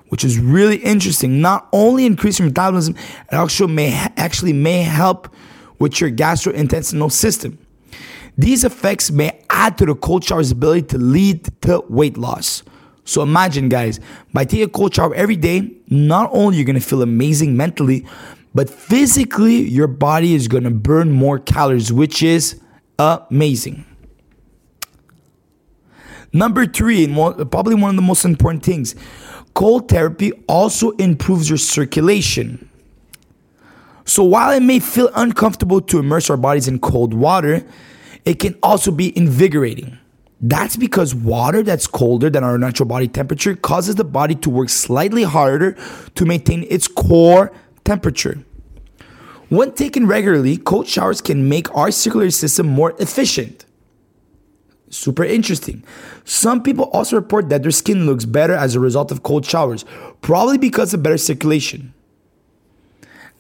which 0.09 0.25
is 0.25 0.39
really 0.39 0.77
interesting. 0.77 1.41
Not 1.41 1.69
only 1.73 2.07
increase 2.07 2.39
your 2.39 2.49
metabolism, 2.49 2.95
it 3.31 3.35
also 3.35 3.67
may 3.67 3.93
actually 4.17 4.53
may 4.53 4.83
help 4.83 5.29
with 5.79 6.01
your 6.01 6.11
gastrointestinal 6.11 7.11
system. 7.11 7.59
These 8.37 8.65
effects 8.65 9.11
may 9.11 9.41
add 9.51 9.79
to 9.79 9.87
the 9.87 9.95
cold 9.95 10.25
shower's 10.25 10.51
ability 10.51 10.83
to 10.89 10.99
lead 10.99 11.49
to 11.63 11.85
weight 11.89 12.17
loss. 12.17 12.63
So 13.05 13.23
imagine, 13.23 13.69
guys, 13.69 14.01
by 14.33 14.45
taking 14.45 14.65
a 14.65 14.69
cold 14.69 14.95
shower 14.95 15.15
every 15.15 15.37
day, 15.37 15.71
not 15.89 16.31
only 16.33 16.57
you're 16.57 16.67
gonna 16.67 16.81
feel 16.81 17.03
amazing 17.03 17.57
mentally, 17.57 18.07
but 18.55 18.71
physically 18.71 19.57
your 19.57 19.87
body 19.87 20.35
is 20.35 20.49
gonna 20.49 20.71
burn 20.71 21.13
more 21.13 21.39
calories, 21.39 21.93
which 21.93 22.23
is 22.23 22.61
amazing. 22.99 23.85
Number 26.33 26.67
three, 26.67 27.05
and 27.05 27.15
probably 27.51 27.77
one 27.77 27.91
of 27.91 27.97
the 27.97 28.03
most 28.03 28.25
important 28.25 28.65
things, 28.65 28.97
cold 29.55 29.89
therapy 29.89 30.33
also 30.49 30.91
improves 30.93 31.49
your 31.49 31.59
circulation. 31.59 32.69
So 34.05 34.25
while 34.25 34.51
it 34.51 34.61
may 34.61 34.81
feel 34.81 35.11
uncomfortable 35.15 35.81
to 35.83 35.99
immerse 35.99 36.29
our 36.31 36.37
bodies 36.37 36.67
in 36.67 36.81
cold 36.81 37.15
water, 37.15 37.65
it 38.25 38.39
can 38.39 38.57
also 38.63 38.91
be 38.91 39.17
invigorating. 39.17 39.99
That's 40.41 40.77
because 40.77 41.15
water 41.15 41.63
that's 41.63 41.87
colder 41.87 42.29
than 42.29 42.45
our 42.45 42.59
natural 42.59 42.87
body 42.87 43.09
temperature 43.09 43.55
causes 43.55 43.95
the 43.95 44.05
body 44.05 44.35
to 44.37 44.51
work 44.51 44.69
slightly 44.69 45.23
harder 45.23 45.77
to 46.15 46.25
maintain 46.25 46.67
its 46.69 46.87
core 46.87 47.53
temperature. 47.85 48.45
When 49.49 49.73
taken 49.73 50.07
regularly, 50.07 50.57
cold 50.57 50.89
showers 50.89 51.21
can 51.21 51.49
make 51.49 51.75
our 51.75 51.91
circulatory 51.91 52.33
system 52.33 52.67
more 52.67 52.95
efficient. 52.99 53.65
Super 54.91 55.25
interesting. 55.25 55.85
Some 56.25 56.63
people 56.63 56.87
also 56.87 57.17
report 57.17 57.49
that 57.49 57.63
their 57.63 57.71
skin 57.71 58.07
looks 58.07 58.25
better 58.25 58.55
as 58.55 58.75
a 58.75 58.81
result 58.81 59.11
of 59.11 59.23
cold 59.23 59.45
showers, 59.45 59.85
probably 60.21 60.59
because 60.59 60.95
of 60.95 61.03
better 61.03 61.19
circulation. 61.19 61.93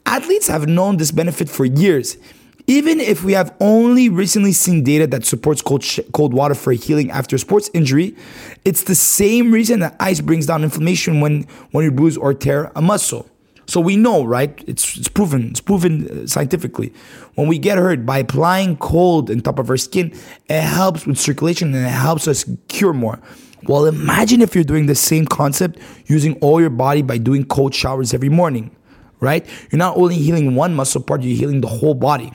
Athletes 0.07 0.49
have 0.49 0.69
known 0.69 0.99
this 0.99 1.11
benefit 1.11 1.49
for 1.49 1.64
years, 1.64 2.17
even 2.66 2.99
if 2.99 3.25
we 3.25 3.33
have 3.35 3.54
only 3.61 4.09
recently 4.09 4.52
seen 4.52 4.83
data 4.83 5.06
that 5.09 5.25
supports 5.25 5.61
cold, 5.61 5.85
sh- 5.85 6.00
cold 6.12 6.33
water 6.33 6.54
for 6.54 6.73
healing 6.73 7.11
after 7.11 7.37
sports 7.37 7.71
injury, 7.75 8.16
it's 8.64 8.85
the 8.85 8.94
same 8.94 9.52
reason 9.52 9.80
that 9.80 9.97
ice 10.00 10.21
brings 10.21 10.47
down 10.47 10.64
inflammation 10.64 11.21
when, 11.21 11.42
when 11.73 11.85
you 11.85 11.90
bruise 11.90 12.16
or 12.16 12.33
tear 12.33 12.73
a 12.75 12.80
muscle. 12.80 13.28
So 13.66 13.80
we 13.80 13.97
know, 13.97 14.25
right? 14.25 14.62
It's, 14.66 14.97
it's 14.97 15.09
proven. 15.09 15.49
It's 15.50 15.61
proven 15.61 16.09
uh, 16.09 16.26
scientifically. 16.26 16.92
When 17.35 17.49
we 17.49 17.59
get 17.59 17.78
hurt 17.78 18.04
by 18.04 18.18
applying 18.18 18.76
cold 18.76 19.30
on 19.30 19.40
top 19.40 19.59
of 19.59 19.71
our 19.71 19.76
skin, 19.76 20.12
it 20.49 20.61
helps 20.61 21.06
with 21.06 21.18
circulation 21.18 21.75
and 21.75 21.87
it 21.87 21.90
helps 21.90 22.28
us 22.28 22.44
cure 22.68 22.92
more. 22.92 23.21
Well, 23.64 23.87
imagine 23.87 24.42
if 24.42 24.54
you're 24.54 24.64
doing 24.64 24.87
the 24.87 24.94
same 24.94 25.26
concept 25.26 25.78
using 26.06 26.35
all 26.40 26.61
your 26.61 26.71
body 26.71 27.00
by 27.00 27.16
doing 27.16 27.44
cold 27.44 27.75
showers 27.75 28.12
every 28.12 28.28
morning, 28.28 28.75
right? 29.21 29.47
You're 29.71 29.78
not 29.78 29.97
only 29.97 30.16
healing 30.16 30.54
one 30.54 30.75
muscle 30.75 31.02
part, 31.02 31.23
you're 31.23 31.37
healing 31.37 31.62
the 31.62 31.68
whole 31.68 31.94
body. 31.94 32.33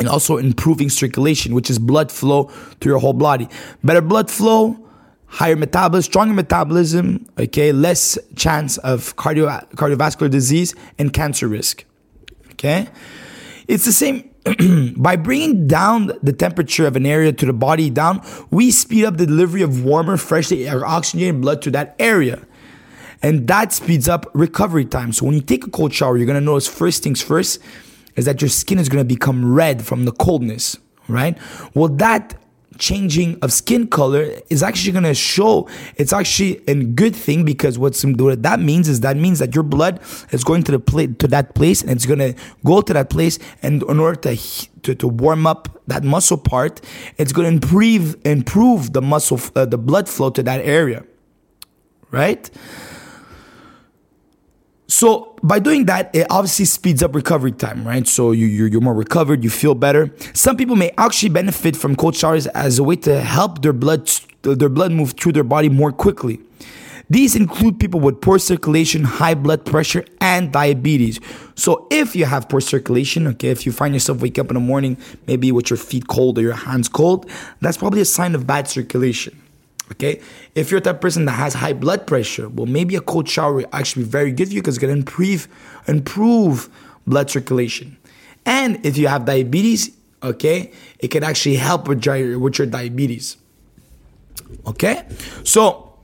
And 0.00 0.08
also 0.08 0.38
improving 0.38 0.90
circulation, 0.90 1.54
which 1.54 1.70
is 1.70 1.78
blood 1.78 2.10
flow 2.10 2.50
to 2.80 2.88
your 2.88 2.98
whole 2.98 3.12
body. 3.12 3.48
Better 3.84 4.00
blood 4.00 4.30
flow, 4.30 4.76
higher 5.26 5.56
metabolism, 5.56 6.10
stronger 6.10 6.34
metabolism, 6.34 7.26
okay, 7.38 7.70
less 7.70 8.18
chance 8.34 8.78
of 8.78 9.14
cardio, 9.16 9.64
cardiovascular 9.74 10.28
disease 10.30 10.74
and 10.98 11.12
cancer 11.12 11.46
risk. 11.46 11.84
Okay? 12.52 12.88
It's 13.68 13.84
the 13.84 13.92
same 13.92 14.30
by 14.96 15.16
bringing 15.16 15.66
down 15.66 16.12
the 16.22 16.32
temperature 16.32 16.86
of 16.86 16.96
an 16.96 17.06
area 17.06 17.32
to 17.32 17.46
the 17.46 17.52
body 17.52 17.90
down, 17.90 18.24
we 18.50 18.70
speed 18.70 19.04
up 19.04 19.18
the 19.18 19.26
delivery 19.26 19.62
of 19.62 19.84
warmer, 19.84 20.16
freshly 20.16 20.68
oxygenated 20.68 21.40
blood 21.40 21.62
to 21.62 21.70
that 21.70 21.94
area. 21.98 22.46
And 23.22 23.46
that 23.48 23.72
speeds 23.72 24.08
up 24.08 24.26
recovery 24.32 24.86
time. 24.86 25.12
So 25.12 25.26
when 25.26 25.34
you 25.34 25.42
take 25.42 25.66
a 25.66 25.70
cold 25.70 25.92
shower, 25.92 26.16
you're 26.16 26.26
gonna 26.26 26.40
notice 26.40 26.66
first 26.66 27.02
things 27.02 27.20
first 27.20 27.60
is 28.16 28.24
that 28.24 28.40
your 28.40 28.48
skin 28.48 28.78
is 28.78 28.88
gonna 28.88 29.04
become 29.04 29.52
red 29.52 29.84
from 29.84 30.04
the 30.04 30.12
coldness, 30.12 30.76
right? 31.08 31.36
Well, 31.74 31.88
that 31.88 32.36
changing 32.80 33.38
of 33.42 33.52
skin 33.52 33.86
color 33.86 34.26
is 34.48 34.62
actually 34.62 34.90
going 34.90 35.04
to 35.04 35.14
show 35.14 35.68
it's 35.96 36.12
actually 36.12 36.62
a 36.66 36.74
good 36.74 37.14
thing 37.14 37.44
because 37.44 37.78
what's 37.78 38.04
what 38.04 38.42
that 38.42 38.58
means 38.58 38.88
is 38.88 39.00
that 39.00 39.16
means 39.16 39.38
that 39.38 39.54
your 39.54 39.62
blood 39.62 40.00
is 40.30 40.42
going 40.42 40.62
to 40.62 40.72
the 40.72 40.80
plate 40.80 41.18
to 41.18 41.28
that 41.28 41.54
place 41.54 41.82
and 41.82 41.90
it's 41.90 42.06
going 42.06 42.18
to 42.18 42.34
go 42.64 42.80
to 42.80 42.92
that 42.92 43.10
place 43.10 43.38
and 43.62 43.82
in 43.82 44.00
order 44.00 44.18
to 44.18 44.36
to, 44.82 44.94
to 44.94 45.06
warm 45.06 45.46
up 45.46 45.80
that 45.86 46.02
muscle 46.02 46.38
part 46.38 46.80
it's 47.18 47.32
going 47.32 47.46
to 47.46 47.52
improve 47.52 48.16
improve 48.24 48.92
the 48.94 49.02
muscle 49.02 49.38
uh, 49.54 49.66
the 49.66 49.78
blood 49.78 50.08
flow 50.08 50.30
to 50.30 50.42
that 50.42 50.60
area 50.64 51.04
right 52.10 52.50
so 55.00 55.34
by 55.42 55.58
doing 55.60 55.86
that, 55.86 56.14
it 56.14 56.26
obviously 56.28 56.66
speeds 56.66 57.02
up 57.02 57.14
recovery 57.14 57.52
time, 57.52 57.88
right? 57.88 58.06
So 58.06 58.32
you, 58.32 58.44
you're, 58.44 58.66
you're 58.66 58.82
more 58.82 58.92
recovered, 58.92 59.42
you 59.42 59.48
feel 59.48 59.74
better. 59.74 60.14
Some 60.34 60.58
people 60.58 60.76
may 60.76 60.90
actually 60.98 61.30
benefit 61.30 61.74
from 61.74 61.96
cold 61.96 62.14
showers 62.14 62.46
as 62.48 62.78
a 62.78 62.82
way 62.84 62.96
to 62.96 63.18
help 63.22 63.62
their 63.62 63.72
blood 63.72 64.10
their 64.42 64.68
blood 64.68 64.92
move 64.92 65.12
through 65.12 65.32
their 65.32 65.42
body 65.42 65.70
more 65.70 65.90
quickly. 65.90 66.38
These 67.08 67.34
include 67.34 67.80
people 67.80 67.98
with 67.98 68.20
poor 68.20 68.38
circulation, 68.38 69.04
high 69.04 69.32
blood 69.32 69.64
pressure, 69.64 70.04
and 70.20 70.52
diabetes. 70.52 71.18
So 71.54 71.86
if 71.90 72.14
you 72.14 72.26
have 72.26 72.50
poor 72.50 72.60
circulation, 72.60 73.26
okay, 73.28 73.48
if 73.48 73.64
you 73.64 73.72
find 73.72 73.94
yourself 73.94 74.20
wake 74.20 74.38
up 74.38 74.48
in 74.48 74.54
the 74.54 74.60
morning, 74.60 74.98
maybe 75.26 75.50
with 75.50 75.70
your 75.70 75.78
feet 75.78 76.08
cold 76.08 76.36
or 76.36 76.42
your 76.42 76.52
hands 76.52 76.90
cold, 76.90 77.30
that's 77.62 77.78
probably 77.78 78.02
a 78.02 78.04
sign 78.04 78.34
of 78.34 78.46
bad 78.46 78.68
circulation. 78.68 79.40
Okay, 79.92 80.20
if 80.54 80.70
you're 80.70 80.80
that 80.80 81.00
person 81.00 81.24
that 81.24 81.32
has 81.32 81.54
high 81.54 81.72
blood 81.72 82.06
pressure, 82.06 82.48
well, 82.48 82.66
maybe 82.66 82.94
a 82.94 83.00
cold 83.00 83.28
shower 83.28 83.54
will 83.54 83.66
actually 83.72 84.04
be 84.04 84.08
very 84.08 84.30
good 84.30 84.48
for 84.48 84.54
you 84.54 84.60
because 84.60 84.76
it's 84.76 84.80
gonna 84.80 84.92
improve 84.92 85.48
improve 85.88 86.68
blood 87.06 87.28
circulation. 87.28 87.96
And 88.46 88.84
if 88.86 88.96
you 88.96 89.08
have 89.08 89.24
diabetes, 89.24 89.90
okay, 90.22 90.72
it 90.98 91.08
can 91.08 91.24
actually 91.24 91.56
help 91.56 91.88
with 91.88 92.04
your, 92.06 92.38
with 92.38 92.58
your 92.58 92.66
diabetes. 92.66 93.36
Okay, 94.66 95.06
so 95.44 95.98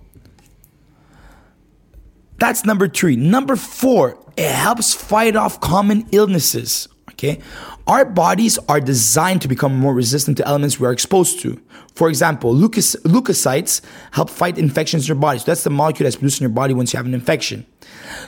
that's 2.39 2.65
number 2.65 2.89
three. 2.89 3.17
Number 3.17 3.57
four, 3.57 4.19
it 4.37 4.51
helps 4.51 4.95
fight 4.95 5.37
off 5.37 5.61
common 5.61 6.07
illnesses. 6.13 6.89
Okay, 7.17 7.41
our 7.87 8.05
bodies 8.05 8.59
are 8.69 8.79
designed 8.79 9.41
to 9.41 9.49
become 9.49 9.75
more 9.75 9.95
resistant 9.95 10.37
to 10.37 10.47
elements 10.47 10.79
we 10.79 10.87
are 10.87 10.93
exposed 10.93 11.41
to. 11.41 11.59
For 11.95 12.11
example, 12.11 12.53
leukoc- 12.53 13.01
leukocytes 13.05 13.81
help 14.11 14.29
fight 14.29 14.59
infections 14.59 15.05
in 15.05 15.15
your 15.15 15.21
body. 15.21 15.39
So 15.39 15.47
that's 15.47 15.65
the 15.65 15.71
molecule 15.71 16.05
that's 16.05 16.17
produced 16.17 16.43
in 16.43 16.45
your 16.45 16.55
body 16.55 16.75
once 16.75 16.93
you 16.93 16.99
have 16.99 17.07
an 17.07 17.15
infection. 17.15 17.65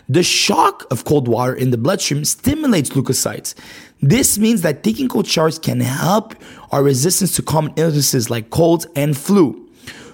The 0.09 0.22
shock 0.22 0.87
of 0.90 1.05
cold 1.05 1.29
water 1.29 1.53
in 1.53 1.70
the 1.70 1.77
bloodstream 1.77 2.24
stimulates 2.24 2.88
leukocytes. 2.90 3.55
This 4.01 4.38
means 4.38 4.62
that 4.62 4.83
taking 4.83 5.07
cold 5.07 5.27
showers 5.27 5.59
can 5.59 5.81
help 5.81 6.35
our 6.72 6.83
resistance 6.83 7.37
to 7.37 7.42
common 7.42 7.74
illnesses 7.77 8.31
like 8.31 8.48
colds 8.48 8.87
and 8.96 9.14
flu. 9.14 9.68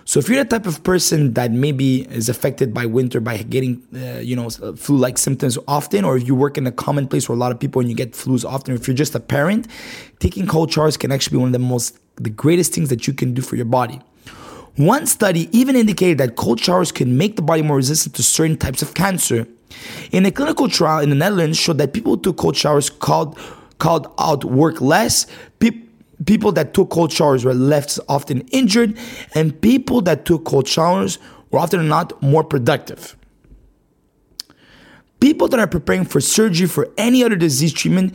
So 0.07 0.19
if 0.19 0.29
you're 0.29 0.43
the 0.43 0.49
type 0.49 0.67
of 0.67 0.83
person 0.83 1.33
that 1.33 1.51
maybe 1.51 2.03
is 2.03 2.29
affected 2.29 2.75
by 2.75 2.85
winter 2.85 3.21
by 3.21 3.39
getting, 3.39 3.83
uh, 3.95 4.19
you 4.21 4.37
know, 4.37 4.51
flu-like 4.51 5.17
symptoms 5.17 5.59
often, 5.67 6.05
or 6.05 6.17
if 6.17 6.27
you 6.27 6.35
work 6.35 6.59
in 6.59 6.67
a 6.67 6.73
common 6.73 7.09
place 7.09 7.29
where 7.29 7.37
a 7.37 7.39
lot 7.39 7.53
of 7.53 7.59
people 7.59 7.81
and 7.81 7.89
you 7.89 7.97
get 7.97 8.13
flus 8.13 8.45
often, 8.45 8.75
if 8.75 8.87
you're 8.87 8.95
just 8.95 9.15
a 9.15 9.21
parent, 9.21 9.67
taking 10.19 10.47
cold 10.47 10.71
showers 10.71 10.97
can 10.97 11.11
actually 11.11 11.37
be 11.37 11.39
one 11.39 11.49
of 11.49 11.53
the 11.53 11.59
most, 11.59 11.99
the 12.17 12.31
greatest 12.31 12.75
things 12.75 12.91
that 12.91 13.07
you 13.07 13.15
can 13.15 13.33
do 13.33 13.41
for 13.41 13.57
your 13.57 13.65
body. 13.65 14.01
One 14.77 15.07
study 15.07 15.49
even 15.57 15.75
indicated 15.77 16.19
that 16.19 16.37
cold 16.37 16.61
showers 16.61 16.93
can 16.93 17.17
make 17.17 17.37
the 17.37 17.43
body 17.43 17.63
more 17.63 17.77
resistant 17.77 18.15
to 18.17 18.23
certain 18.23 18.57
types 18.57 18.83
of 18.83 18.95
cancer. 18.95 19.47
In 20.13 20.27
a 20.27 20.31
clinical 20.31 20.69
trial 20.69 21.01
in 21.01 21.09
the 21.09 21.17
Netherlands 21.17 21.57
showed 21.57 21.79
that 21.79 21.93
people 21.93 22.17
who 22.17 22.21
took 22.21 22.37
cold 22.37 22.57
showers 22.57 22.91
called 22.91 23.39
called 23.79 24.13
out 24.19 24.45
work 24.45 24.81
less. 24.81 25.27
People 25.59 25.84
people 26.27 26.53
that 26.53 26.75
took 26.75 26.91
cold 26.91 27.13
showers 27.13 27.45
were 27.45 27.55
left 27.55 27.99
often 28.09 28.41
injured, 28.49 28.97
and 29.35 29.61
people 29.61 30.01
that 30.03 30.25
took 30.25 30.45
cold 30.45 30.69
showers 30.69 31.19
were 31.51 31.59
often 31.59 31.87
not 31.89 32.21
more 32.23 32.45
productive. 32.45 33.17
People 35.21 35.49
that 35.49 35.61
are 35.61 35.67
preparing 35.67 36.05
for 36.05 36.21
surgery 36.21 36.67
for 36.67 36.89
any 36.99 37.25
other 37.25 37.37
disease 37.37 37.73
treatment 37.73 38.15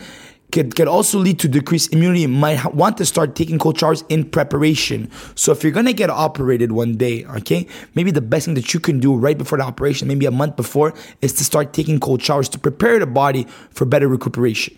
could, 0.51 0.75
can 0.75 0.87
also 0.87 1.19
lead 1.19 1.39
to 1.39 1.47
decreased 1.47 1.93
immunity 1.93 2.25
might 2.27 2.73
want 2.73 2.97
to 2.97 3.05
start 3.05 3.35
taking 3.35 3.59
cold 3.59 3.79
showers 3.79 4.03
in 4.09 4.29
preparation. 4.29 5.09
So 5.35 5.51
if 5.51 5.63
you're 5.63 5.71
gonna 5.71 5.93
get 5.93 6.09
operated 6.09 6.71
one 6.71 6.97
day, 6.97 7.25
okay, 7.25 7.67
maybe 7.95 8.11
the 8.11 8.21
best 8.21 8.45
thing 8.45 8.55
that 8.55 8.73
you 8.73 8.79
can 8.79 8.99
do 8.99 9.15
right 9.15 9.37
before 9.37 9.57
the 9.57 9.63
operation, 9.63 10.07
maybe 10.07 10.25
a 10.25 10.31
month 10.31 10.55
before, 10.55 10.93
is 11.21 11.33
to 11.33 11.43
start 11.43 11.73
taking 11.73 11.99
cold 11.99 12.21
showers 12.21 12.49
to 12.49 12.59
prepare 12.59 12.99
the 12.99 13.07
body 13.07 13.45
for 13.71 13.85
better 13.85 14.07
recuperation. 14.07 14.77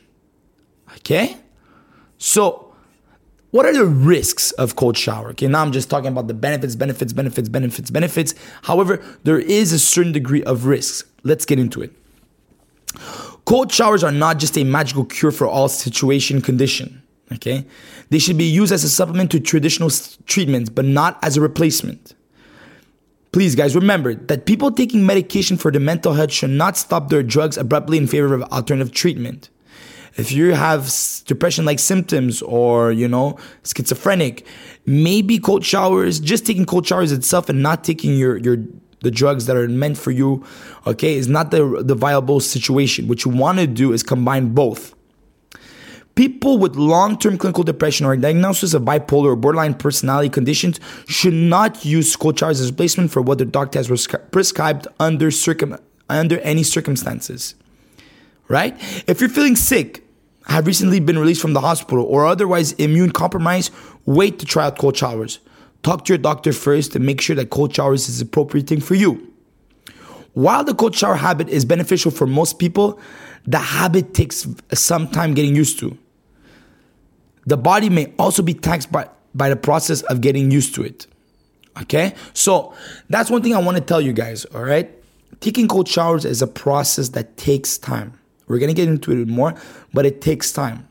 Okay? 0.98 1.38
So 2.18 2.71
what 3.52 3.66
are 3.66 3.74
the 3.74 3.86
risks 3.86 4.52
of 4.54 4.76
cold 4.76 4.98
shower? 4.98 5.30
Okay, 5.32 5.48
now 5.48 5.62
I'm 5.62 5.72
just 5.72 5.90
talking 5.90 6.08
about 6.08 6.28
the 6.28 6.34
benefits, 6.34 6.76
benefits, 6.76 7.14
benefits, 7.14 7.50
benefits, 7.50 7.92
benefits. 7.92 8.34
However, 8.64 9.04
there 9.24 9.40
is 9.40 9.74
a 9.74 9.80
certain 9.80 10.14
degree 10.14 10.44
of 10.44 10.66
risks. 10.66 11.08
Let's 11.24 11.46
get 11.46 11.60
into 11.60 11.82
it. 11.82 11.92
Cold 13.46 13.72
showers 13.72 14.04
are 14.04 14.12
not 14.12 14.40
just 14.40 14.58
a 14.58 14.64
magical 14.64 15.04
cure 15.04 15.32
for 15.32 15.48
all 15.48 15.68
situation 15.68 16.42
condition. 16.42 17.04
Okay, 17.34 17.66
they 18.10 18.20
should 18.20 18.38
be 18.38 18.44
used 18.44 18.74
as 18.74 18.84
a 18.84 18.90
supplement 18.90 19.32
to 19.32 19.40
traditional 19.40 19.90
treatments, 20.26 20.70
but 20.70 20.84
not 20.84 21.18
as 21.22 21.38
a 21.38 21.42
replacement. 21.42 22.14
Please, 23.32 23.56
guys, 23.56 23.74
remember 23.74 24.14
that 24.14 24.46
people 24.46 24.72
taking 24.72 25.06
medication 25.06 25.56
for 25.56 25.72
their 25.72 25.80
mental 25.80 26.14
health 26.14 26.32
should 26.32 26.50
not 26.50 26.76
stop 26.76 27.10
their 27.10 27.24
drugs 27.24 27.58
abruptly 27.58 27.98
in 27.98 28.08
favor 28.08 28.34
of 28.34 28.44
alternative 28.44 28.94
treatment 28.94 29.50
if 30.18 30.32
you 30.32 30.54
have 30.54 30.92
depression 31.26 31.66
like 31.66 31.80
symptoms 31.80 32.42
or 32.42 32.92
you 32.92 33.08
know 33.08 33.38
schizophrenic 33.64 34.46
maybe 34.86 35.40
cold 35.40 35.66
showers 35.66 36.20
just 36.20 36.46
taking 36.46 36.66
cold 36.66 36.86
showers 36.86 37.12
itself 37.12 37.50
and 37.50 37.62
not 37.62 37.84
taking 37.84 38.18
your 38.18 38.38
your 38.38 38.58
the 39.02 39.12
drugs 39.12 39.46
that 39.48 39.56
are 39.56 39.68
meant 39.68 39.98
for 39.98 40.12
you 40.12 40.44
okay 40.86 41.16
is 41.16 41.28
not 41.28 41.52
the 41.52 41.82
the 41.84 41.96
viable 41.96 42.40
situation 42.40 43.08
what 43.08 43.26
you 43.26 43.32
want 43.32 43.60
to 43.60 43.68
do 43.68 43.94
is 43.94 44.04
combine 44.04 44.54
both 44.54 44.96
People 46.14 46.58
with 46.58 46.76
long 46.76 47.18
term 47.18 47.38
clinical 47.38 47.64
depression 47.64 48.06
or 48.06 48.18
diagnosis 48.18 48.74
of 48.74 48.82
bipolar 48.82 49.28
or 49.28 49.36
borderline 49.38 49.74
personality 49.74 50.28
conditions 50.28 50.78
should 51.08 51.34
not 51.34 51.86
use 51.86 52.18
cold 52.18 52.38
showers 52.38 52.60
as 52.60 52.70
replacement 52.70 53.12
for 53.12 53.22
what 53.22 53.38
their 53.38 53.48
doctor 53.48 53.80
has 53.80 53.88
prescribed 54.32 54.88
under, 55.00 55.32
circum- 55.32 55.80
under 56.10 56.38
any 56.40 56.64
circumstances 56.64 57.56
right? 58.52 58.76
If 59.08 59.22
you're 59.22 59.30
feeling 59.30 59.56
sick, 59.56 60.01
have 60.48 60.68
recently 60.68 61.00
been 61.00 61.20
released 61.20 61.42
from 61.42 61.54
the 61.54 61.62
hospital, 61.62 62.04
or 62.06 62.26
otherwise 62.26 62.74
immune 62.74 63.12
compromised, 63.12 63.72
wait 64.06 64.40
to 64.40 64.46
try 64.46 64.66
out 64.66 64.78
cold 64.78 64.98
showers. 64.98 65.40
Talk 65.84 66.06
to 66.06 66.14
your 66.14 66.18
doctor 66.18 66.54
first 66.54 66.92
to 66.94 67.00
make 67.00 67.22
sure 67.22 67.36
that 67.36 67.50
cold 67.50 67.76
showers 67.76 68.10
is 68.10 68.20
the 68.20 68.26
appropriate 68.26 68.68
thing 68.68 68.82
for 68.82 68.96
you. 68.96 69.32
While 70.34 70.64
the 70.64 70.74
cold 70.74 70.96
shower 70.96 71.16
habit 71.16 71.50
is 71.50 71.66
beneficial 71.66 72.12
for 72.12 72.26
most 72.26 72.60
people, 72.60 73.00
the 73.46 73.58
habit 73.58 74.14
takes 74.14 74.48
some 74.74 75.08
time 75.10 75.34
getting 75.34 75.56
used 75.56 75.80
to. 75.80 75.98
The 77.46 77.58
body 77.58 77.90
may 77.90 78.14
also 78.20 78.44
be 78.44 78.54
taxed 78.54 78.92
by, 78.92 79.10
by 79.34 79.50
the 79.50 79.56
process 79.56 80.04
of 80.04 80.22
getting 80.22 80.52
used 80.52 80.76
to 80.76 80.84
it. 80.84 81.08
Okay? 81.82 82.14
So 82.34 82.74
that's 83.10 83.30
one 83.30 83.42
thing 83.42 83.56
I 83.56 83.60
want 83.60 83.78
to 83.78 83.84
tell 83.84 84.00
you 84.00 84.14
guys, 84.14 84.46
all 84.46 84.64
right? 84.64 84.92
Taking 85.40 85.68
cold 85.68 85.88
showers 85.88 86.24
is 86.24 86.42
a 86.42 86.48
process 86.48 87.10
that 87.10 87.36
takes 87.38 87.78
time. 87.78 88.14
We're 88.52 88.60
going 88.60 88.70
to 88.70 88.76
get 88.76 88.88
into 88.88 89.12
it 89.12 89.28
more, 89.28 89.56
but 89.94 90.06
it 90.06 90.22
takes 90.22 90.52
time. 90.52 90.88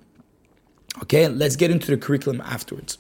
Okay, 1.02 1.28
let's 1.28 1.56
get 1.56 1.70
into 1.70 1.86
the 1.90 1.96
curriculum 1.96 2.40
afterwards. 2.40 2.98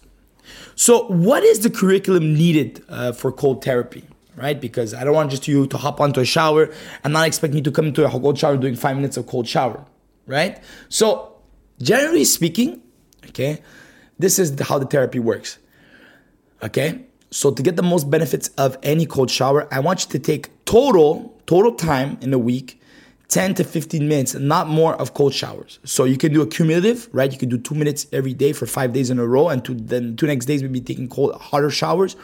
So, 0.74 1.06
what 1.08 1.42
is 1.42 1.60
the 1.60 1.70
curriculum 1.70 2.34
needed 2.34 2.84
uh, 2.88 3.12
for 3.12 3.32
cold 3.32 3.64
therapy? 3.64 4.04
right? 4.36 4.60
Because 4.60 4.94
I 4.94 5.04
don't 5.04 5.14
want 5.14 5.30
just 5.30 5.46
you 5.46 5.66
to 5.66 5.76
hop 5.76 6.00
onto 6.00 6.20
a 6.20 6.24
shower. 6.24 6.72
I'm 7.04 7.12
not 7.12 7.26
expecting 7.26 7.58
you 7.58 7.64
to 7.64 7.70
come 7.70 7.86
into 7.86 8.06
a 8.06 8.10
cold 8.10 8.38
shower 8.38 8.56
doing 8.56 8.74
five 8.74 8.96
minutes 8.96 9.16
of 9.16 9.26
cold 9.26 9.46
shower, 9.46 9.84
right? 10.26 10.62
So, 10.88 11.36
generally 11.82 12.24
speaking, 12.24 12.80
okay, 13.28 13.62
this 14.18 14.38
is 14.38 14.58
how 14.60 14.78
the 14.78 14.86
therapy 14.86 15.18
works, 15.18 15.58
okay? 16.62 17.04
So, 17.30 17.50
to 17.50 17.62
get 17.62 17.76
the 17.76 17.82
most 17.82 18.10
benefits 18.10 18.48
of 18.56 18.78
any 18.82 19.06
cold 19.06 19.30
shower, 19.30 19.68
I 19.72 19.80
want 19.80 20.04
you 20.04 20.10
to 20.12 20.18
take 20.18 20.64
total, 20.64 21.38
total 21.46 21.72
time 21.72 22.18
in 22.22 22.32
a 22.32 22.38
week 22.38 22.79
10 23.30 23.54
to 23.54 23.64
15 23.64 24.08
minutes, 24.08 24.34
not 24.34 24.68
more 24.68 24.94
of 24.96 25.14
cold 25.14 25.32
showers. 25.32 25.78
So 25.84 26.04
you 26.04 26.18
can 26.18 26.32
do 26.32 26.42
a 26.42 26.46
cumulative, 26.46 27.08
right? 27.12 27.30
You 27.32 27.38
can 27.38 27.48
do 27.48 27.58
two 27.58 27.76
minutes 27.76 28.06
every 28.12 28.34
day 28.34 28.52
for 28.52 28.66
five 28.66 28.92
days 28.92 29.08
in 29.08 29.18
a 29.18 29.26
row, 29.26 29.48
and 29.48 29.64
two, 29.64 29.74
then 29.74 30.16
two 30.16 30.26
next 30.26 30.46
days 30.46 30.62
maybe 30.62 30.80
taking 30.80 31.08
cold, 31.08 31.34
hotter 31.40 31.70
showers. 31.70 32.16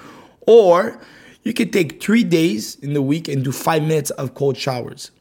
Or 0.49 1.01
you 1.45 1.55
can 1.55 1.71
take 1.71 2.03
three 2.03 2.25
days 2.25 2.75
in 2.77 2.93
the 2.93 3.03
week 3.03 3.29
and 3.29 3.45
do 3.45 3.53
five 3.53 3.83
minutes 3.83 4.11
of 4.11 4.35
cold 4.35 4.57
showers. 4.57 5.13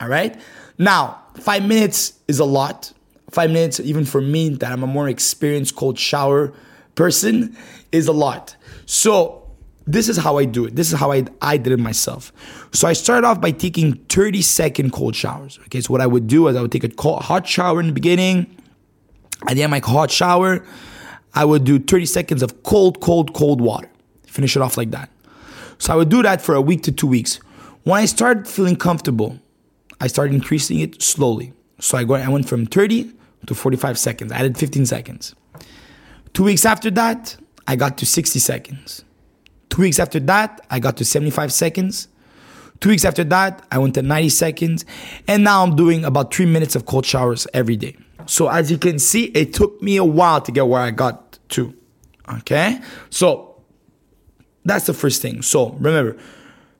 All 0.00 0.08
right. 0.08 0.38
Now, 0.76 1.22
five 1.40 1.66
minutes 1.66 2.12
is 2.28 2.38
a 2.38 2.44
lot. 2.44 2.92
Five 3.30 3.50
minutes, 3.50 3.80
even 3.80 4.04
for 4.04 4.20
me, 4.20 4.50
that 4.50 4.70
I'm 4.70 4.82
a 4.82 4.86
more 4.86 5.08
experienced 5.08 5.76
cold 5.76 5.98
shower 5.98 6.52
person, 6.94 7.56
is 7.90 8.06
a 8.06 8.12
lot. 8.12 8.54
So 8.84 9.45
this 9.86 10.08
is 10.08 10.16
how 10.16 10.38
I 10.38 10.44
do 10.44 10.64
it. 10.64 10.74
This 10.74 10.92
is 10.92 10.98
how 10.98 11.12
I, 11.12 11.24
I 11.40 11.56
did 11.56 11.72
it 11.72 11.78
myself. 11.78 12.32
So 12.72 12.88
I 12.88 12.92
started 12.92 13.26
off 13.26 13.40
by 13.40 13.52
taking 13.52 13.94
30 13.94 14.42
second 14.42 14.92
cold 14.92 15.14
showers. 15.14 15.58
Okay, 15.66 15.80
so 15.80 15.92
what 15.92 16.00
I 16.00 16.06
would 16.06 16.26
do 16.26 16.48
is 16.48 16.56
I 16.56 16.62
would 16.62 16.72
take 16.72 16.84
a 16.84 16.88
cold, 16.88 17.22
hot 17.22 17.46
shower 17.46 17.78
in 17.80 17.86
the 17.86 17.92
beginning. 17.92 18.56
At 19.42 19.54
the 19.54 19.62
end 19.62 19.66
of 19.66 19.70
my 19.70 19.78
hot 19.78 20.10
shower, 20.10 20.64
I 21.34 21.44
would 21.44 21.64
do 21.64 21.78
30 21.78 22.06
seconds 22.06 22.42
of 22.42 22.62
cold, 22.64 23.00
cold, 23.00 23.32
cold 23.32 23.60
water. 23.60 23.88
Finish 24.26 24.56
it 24.56 24.62
off 24.62 24.76
like 24.76 24.90
that. 24.90 25.08
So 25.78 25.92
I 25.92 25.96
would 25.96 26.08
do 26.08 26.22
that 26.22 26.40
for 26.40 26.54
a 26.54 26.60
week 26.60 26.82
to 26.84 26.92
two 26.92 27.06
weeks. 27.06 27.36
When 27.84 28.00
I 28.00 28.06
started 28.06 28.48
feeling 28.48 28.76
comfortable, 28.76 29.38
I 30.00 30.08
started 30.08 30.34
increasing 30.34 30.80
it 30.80 31.00
slowly. 31.00 31.52
So 31.78 31.96
I, 31.96 32.04
go, 32.04 32.14
I 32.14 32.28
went 32.28 32.48
from 32.48 32.66
30 32.66 33.12
to 33.46 33.54
45 33.54 33.98
seconds. 33.98 34.32
I 34.32 34.38
added 34.38 34.58
15 34.58 34.86
seconds. 34.86 35.34
Two 36.32 36.44
weeks 36.44 36.64
after 36.64 36.90
that, 36.92 37.36
I 37.68 37.76
got 37.76 37.98
to 37.98 38.06
60 38.06 38.38
seconds. 38.38 39.04
Two 39.76 39.82
weeks 39.82 39.98
after 39.98 40.18
that, 40.20 40.62
I 40.70 40.80
got 40.80 40.96
to 40.96 41.04
75 41.04 41.52
seconds. 41.52 42.08
Two 42.80 42.88
weeks 42.88 43.04
after 43.04 43.24
that, 43.24 43.62
I 43.70 43.76
went 43.76 43.92
to 43.96 44.02
90 44.02 44.30
seconds. 44.30 44.86
And 45.28 45.44
now 45.44 45.62
I'm 45.62 45.76
doing 45.76 46.02
about 46.02 46.32
three 46.32 46.46
minutes 46.46 46.74
of 46.76 46.86
cold 46.86 47.04
showers 47.04 47.46
every 47.52 47.76
day. 47.76 47.94
So 48.24 48.48
as 48.48 48.70
you 48.70 48.78
can 48.78 48.98
see, 48.98 49.24
it 49.24 49.52
took 49.52 49.82
me 49.82 49.98
a 49.98 50.04
while 50.04 50.40
to 50.40 50.50
get 50.50 50.66
where 50.66 50.80
I 50.80 50.92
got 50.92 51.38
to. 51.50 51.74
Okay? 52.38 52.80
So 53.10 53.60
that's 54.64 54.86
the 54.86 54.94
first 54.94 55.20
thing. 55.20 55.42
So 55.42 55.72
remember, 55.72 56.16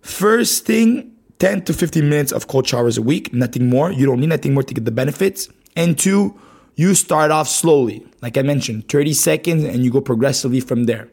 first 0.01 0.65
thing, 0.65 1.13
10 1.39 1.67
to 1.67 1.75
15 1.75 2.09
minutes 2.09 2.33
of 2.33 2.47
cold 2.49 2.67
showers 2.67 2.97
a 2.97 3.03
week, 3.03 3.31
nothing 3.35 3.69
more. 3.69 3.93
You 3.93 4.07
don't 4.07 4.21
need 4.21 4.31
nothing 4.31 4.55
more 4.55 4.63
to 4.63 4.73
get 4.73 4.87
the 4.87 4.91
benefits. 4.91 5.51
And 5.77 5.99
two, 5.99 6.41
you 6.77 6.95
start 6.95 7.31
off 7.31 7.47
slowly. 7.47 8.07
Like 8.23 8.39
I 8.39 8.43
mentioned, 8.43 8.89
30 8.89 9.13
seconds 9.13 9.65
and 9.65 9.85
you 9.85 9.91
go 9.91 10.01
progressively 10.01 10.61
from 10.61 10.85
there. 10.85 11.11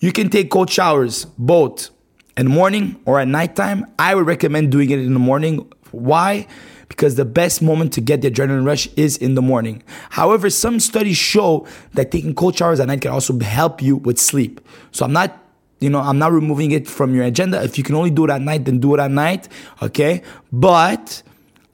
You 0.00 0.12
can 0.12 0.28
take 0.28 0.50
cold 0.50 0.70
showers 0.70 1.24
both 1.38 1.90
in 2.36 2.46
the 2.46 2.50
morning 2.52 3.00
or 3.04 3.18
at 3.18 3.28
nighttime. 3.28 3.86
I 3.98 4.14
would 4.14 4.26
recommend 4.26 4.70
doing 4.70 4.90
it 4.90 4.98
in 4.98 5.12
the 5.14 5.20
morning. 5.20 5.70
Why? 5.90 6.46
Because 6.88 7.16
the 7.16 7.24
best 7.24 7.62
moment 7.62 7.92
to 7.94 8.00
get 8.00 8.22
the 8.22 8.30
adrenaline 8.30 8.66
rush 8.66 8.88
is 8.96 9.16
in 9.16 9.34
the 9.34 9.42
morning. 9.42 9.82
However, 10.10 10.50
some 10.50 10.78
studies 10.78 11.16
show 11.16 11.66
that 11.94 12.10
taking 12.10 12.34
cold 12.34 12.56
showers 12.56 12.78
at 12.78 12.88
night 12.88 13.00
can 13.00 13.10
also 13.10 13.38
help 13.40 13.82
you 13.82 13.96
with 13.96 14.18
sleep. 14.18 14.60
So 14.92 15.04
I'm 15.04 15.12
not 15.12 15.42
you 15.78 15.90
know, 15.90 16.00
I'm 16.00 16.18
not 16.18 16.32
removing 16.32 16.70
it 16.70 16.88
from 16.88 17.14
your 17.14 17.24
agenda. 17.24 17.62
If 17.62 17.76
you 17.76 17.84
can 17.84 17.94
only 17.94 18.10
do 18.10 18.24
it 18.24 18.30
at 18.30 18.40
night, 18.40 18.64
then 18.64 18.78
do 18.78 18.94
it 18.94 19.00
at 19.00 19.10
night. 19.10 19.48
Okay. 19.82 20.22
But 20.50 21.22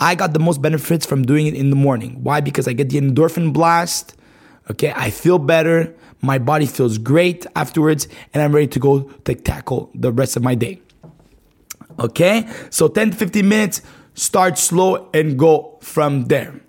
I 0.00 0.14
got 0.16 0.32
the 0.32 0.40
most 0.40 0.60
benefits 0.60 1.06
from 1.06 1.22
doing 1.22 1.46
it 1.46 1.54
in 1.54 1.70
the 1.70 1.76
morning. 1.76 2.22
Why? 2.22 2.40
Because 2.40 2.66
I 2.66 2.72
get 2.72 2.88
the 2.90 3.00
endorphin 3.00 3.52
blast. 3.52 4.16
Okay. 4.70 4.92
I 4.96 5.10
feel 5.10 5.38
better. 5.38 5.94
My 6.22 6.38
body 6.38 6.66
feels 6.66 6.98
great 6.98 7.46
afterwards, 7.56 8.06
and 8.32 8.42
I'm 8.42 8.54
ready 8.54 8.68
to 8.68 8.78
go 8.78 9.00
to 9.02 9.34
tackle 9.34 9.90
the 9.94 10.12
rest 10.12 10.36
of 10.36 10.42
my 10.42 10.54
day. 10.54 10.80
Okay, 11.98 12.48
so 12.70 12.88
10 12.88 13.10
to 13.10 13.16
15 13.16 13.48
minutes, 13.48 13.82
start 14.14 14.56
slow 14.56 15.10
and 15.12 15.38
go 15.38 15.78
from 15.80 16.26
there. 16.26 16.60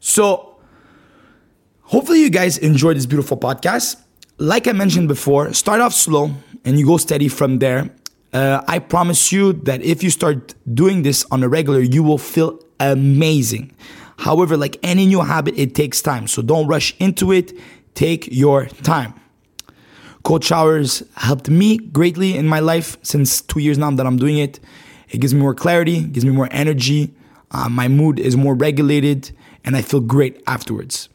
So, 0.00 0.56
hopefully, 1.82 2.20
you 2.20 2.30
guys 2.30 2.58
enjoyed 2.58 2.96
this 2.96 3.06
beautiful 3.06 3.36
podcast. 3.36 3.96
Like 4.38 4.66
I 4.66 4.72
mentioned 4.72 5.06
before, 5.06 5.52
start 5.52 5.80
off 5.80 5.94
slow 5.94 6.32
and 6.64 6.78
you 6.78 6.84
go 6.84 6.96
steady 6.96 7.28
from 7.28 7.60
there. 7.60 7.90
Uh, 8.32 8.62
I 8.66 8.80
promise 8.80 9.30
you 9.30 9.52
that 9.64 9.82
if 9.82 10.02
you 10.02 10.10
start 10.10 10.54
doing 10.74 11.02
this 11.02 11.24
on 11.30 11.42
a 11.42 11.48
regular, 11.48 11.80
you 11.80 12.02
will 12.02 12.18
feel 12.18 12.58
amazing. 12.80 13.74
However, 14.18 14.56
like 14.56 14.78
any 14.82 15.06
new 15.06 15.20
habit, 15.20 15.54
it 15.56 15.74
takes 15.74 16.00
time. 16.00 16.26
So 16.26 16.42
don't 16.42 16.66
rush 16.66 16.94
into 16.98 17.30
it. 17.32 17.52
Take 17.94 18.28
your 18.30 18.66
time. 18.66 19.14
Cold 20.22 20.44
showers 20.44 21.02
helped 21.16 21.50
me 21.50 21.78
greatly 21.78 22.36
in 22.36 22.46
my 22.46 22.60
life 22.60 22.96
since 23.02 23.40
two 23.40 23.58
years 23.58 23.76
now 23.76 23.90
that 23.90 24.06
I'm 24.06 24.16
doing 24.16 24.38
it. 24.38 24.60
It 25.08 25.18
gives 25.20 25.34
me 25.34 25.40
more 25.40 25.54
clarity, 25.54 26.02
gives 26.04 26.24
me 26.24 26.32
more 26.32 26.48
energy. 26.52 27.12
Uh, 27.50 27.68
my 27.68 27.88
mood 27.88 28.18
is 28.18 28.36
more 28.36 28.54
regulated, 28.54 29.30
and 29.64 29.76
I 29.76 29.82
feel 29.82 30.00
great 30.00 30.42
afterwards. 30.46 31.08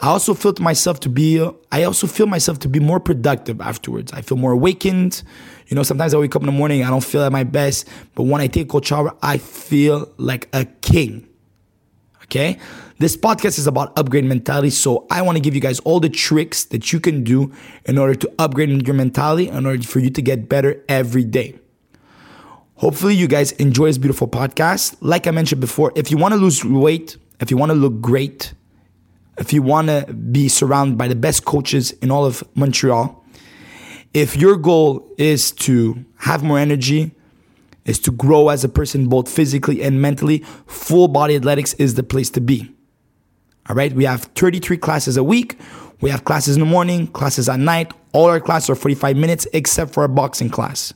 I 0.00 0.08
also 0.08 0.34
feel 0.34 0.54
myself 0.60 1.00
to 1.00 1.08
be. 1.08 1.46
I 1.70 1.82
also 1.84 2.06
feel 2.06 2.26
myself 2.26 2.58
to 2.60 2.68
be 2.68 2.80
more 2.80 3.00
productive 3.00 3.60
afterwards. 3.60 4.12
I 4.12 4.22
feel 4.22 4.38
more 4.38 4.52
awakened. 4.52 5.22
You 5.68 5.74
know, 5.74 5.82
sometimes 5.82 6.14
I 6.14 6.18
wake 6.18 6.34
up 6.34 6.42
in 6.42 6.46
the 6.46 6.52
morning, 6.52 6.82
I 6.82 6.90
don't 6.90 7.04
feel 7.04 7.22
at 7.22 7.32
my 7.32 7.44
best, 7.44 7.88
but 8.14 8.22
when 8.24 8.40
I 8.40 8.46
take 8.46 8.64
a 8.64 8.68
cold 8.68 8.86
shower, 8.86 9.14
I 9.22 9.38
feel 9.38 10.10
like 10.16 10.48
a 10.52 10.64
king. 10.64 11.28
Okay. 12.28 12.58
This 12.98 13.16
podcast 13.16 13.58
is 13.58 13.66
about 13.66 13.98
upgrade 13.98 14.26
mentality. 14.26 14.68
So 14.68 15.06
I 15.10 15.22
want 15.22 15.36
to 15.36 15.40
give 15.40 15.54
you 15.54 15.62
guys 15.62 15.80
all 15.80 15.98
the 15.98 16.10
tricks 16.10 16.64
that 16.66 16.92
you 16.92 17.00
can 17.00 17.24
do 17.24 17.52
in 17.86 17.96
order 17.96 18.14
to 18.14 18.30
upgrade 18.38 18.86
your 18.86 18.94
mentality, 18.94 19.48
in 19.48 19.64
order 19.64 19.82
for 19.82 20.00
you 20.00 20.10
to 20.10 20.20
get 20.20 20.46
better 20.46 20.84
every 20.90 21.24
day. 21.24 21.58
Hopefully, 22.74 23.14
you 23.14 23.28
guys 23.28 23.52
enjoy 23.52 23.86
this 23.86 23.96
beautiful 23.96 24.28
podcast. 24.28 24.96
Like 25.00 25.26
I 25.26 25.30
mentioned 25.30 25.60
before, 25.62 25.90
if 25.96 26.10
you 26.10 26.18
want 26.18 26.34
to 26.34 26.38
lose 26.38 26.62
weight, 26.64 27.16
if 27.40 27.50
you 27.50 27.56
want 27.56 27.70
to 27.70 27.74
look 27.74 28.00
great, 28.00 28.52
if 29.38 29.52
you 29.54 29.62
want 29.62 29.88
to 29.88 30.12
be 30.12 30.48
surrounded 30.48 30.98
by 30.98 31.08
the 31.08 31.16
best 31.16 31.46
coaches 31.46 31.92
in 32.02 32.10
all 32.10 32.26
of 32.26 32.44
Montreal, 32.54 33.24
if 34.12 34.36
your 34.36 34.56
goal 34.56 35.08
is 35.16 35.50
to 35.52 36.04
have 36.18 36.42
more 36.42 36.58
energy, 36.58 37.12
is 37.88 37.98
to 38.00 38.12
grow 38.12 38.50
as 38.50 38.62
a 38.62 38.68
person 38.68 39.08
both 39.08 39.28
physically 39.28 39.82
and 39.82 40.00
mentally, 40.00 40.44
full 40.66 41.08
body 41.08 41.34
athletics 41.34 41.72
is 41.74 41.94
the 41.94 42.02
place 42.02 42.28
to 42.30 42.40
be. 42.40 42.70
All 43.68 43.74
right, 43.74 43.92
we 43.92 44.04
have 44.04 44.24
33 44.34 44.76
classes 44.76 45.16
a 45.16 45.24
week. 45.24 45.58
We 46.00 46.10
have 46.10 46.24
classes 46.24 46.56
in 46.56 46.60
the 46.60 46.66
morning, 46.66 47.06
classes 47.08 47.48
at 47.48 47.58
night. 47.58 47.92
All 48.12 48.26
our 48.26 48.40
classes 48.40 48.70
are 48.70 48.74
45 48.74 49.16
minutes 49.16 49.46
except 49.52 49.92
for 49.92 50.02
our 50.02 50.08
boxing 50.08 50.50
class. 50.50 50.92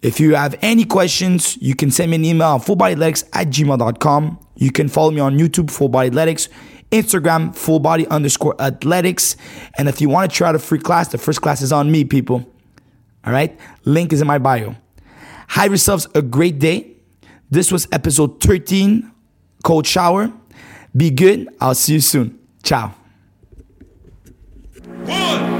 If 0.00 0.18
you 0.18 0.34
have 0.34 0.56
any 0.62 0.84
questions, 0.84 1.56
you 1.58 1.76
can 1.76 1.90
send 1.90 2.10
me 2.10 2.16
an 2.16 2.24
email 2.24 2.56
at 2.56 2.62
fullbodyathletics 2.62 3.28
at 3.34 3.48
gmail.com. 3.48 4.46
You 4.56 4.72
can 4.72 4.88
follow 4.88 5.10
me 5.10 5.20
on 5.20 5.38
YouTube, 5.38 5.70
Full 5.70 5.88
Body 5.88 6.08
Athletics, 6.08 6.48
Instagram, 6.90 7.54
Full 7.54 7.78
Body 7.78 8.06
underscore 8.08 8.60
athletics. 8.60 9.36
And 9.78 9.88
if 9.88 10.00
you 10.00 10.08
want 10.08 10.30
to 10.30 10.36
try 10.36 10.48
out 10.48 10.54
a 10.54 10.58
free 10.58 10.80
class, 10.80 11.08
the 11.08 11.18
first 11.18 11.40
class 11.40 11.62
is 11.62 11.72
on 11.72 11.90
me, 11.90 12.04
people. 12.04 12.44
All 13.24 13.32
right, 13.32 13.56
link 13.84 14.12
is 14.12 14.20
in 14.20 14.26
my 14.26 14.38
bio. 14.38 14.74
Have 15.48 15.70
yourselves 15.70 16.06
a 16.14 16.22
great 16.22 16.58
day. 16.58 16.96
This 17.50 17.70
was 17.70 17.86
episode 17.92 18.40
13, 18.42 19.10
Cold 19.62 19.86
Shower. 19.86 20.32
Be 20.96 21.10
good. 21.10 21.48
I'll 21.60 21.74
see 21.74 21.94
you 21.94 22.00
soon. 22.00 22.38
Ciao. 22.62 22.94
One. 25.04 25.51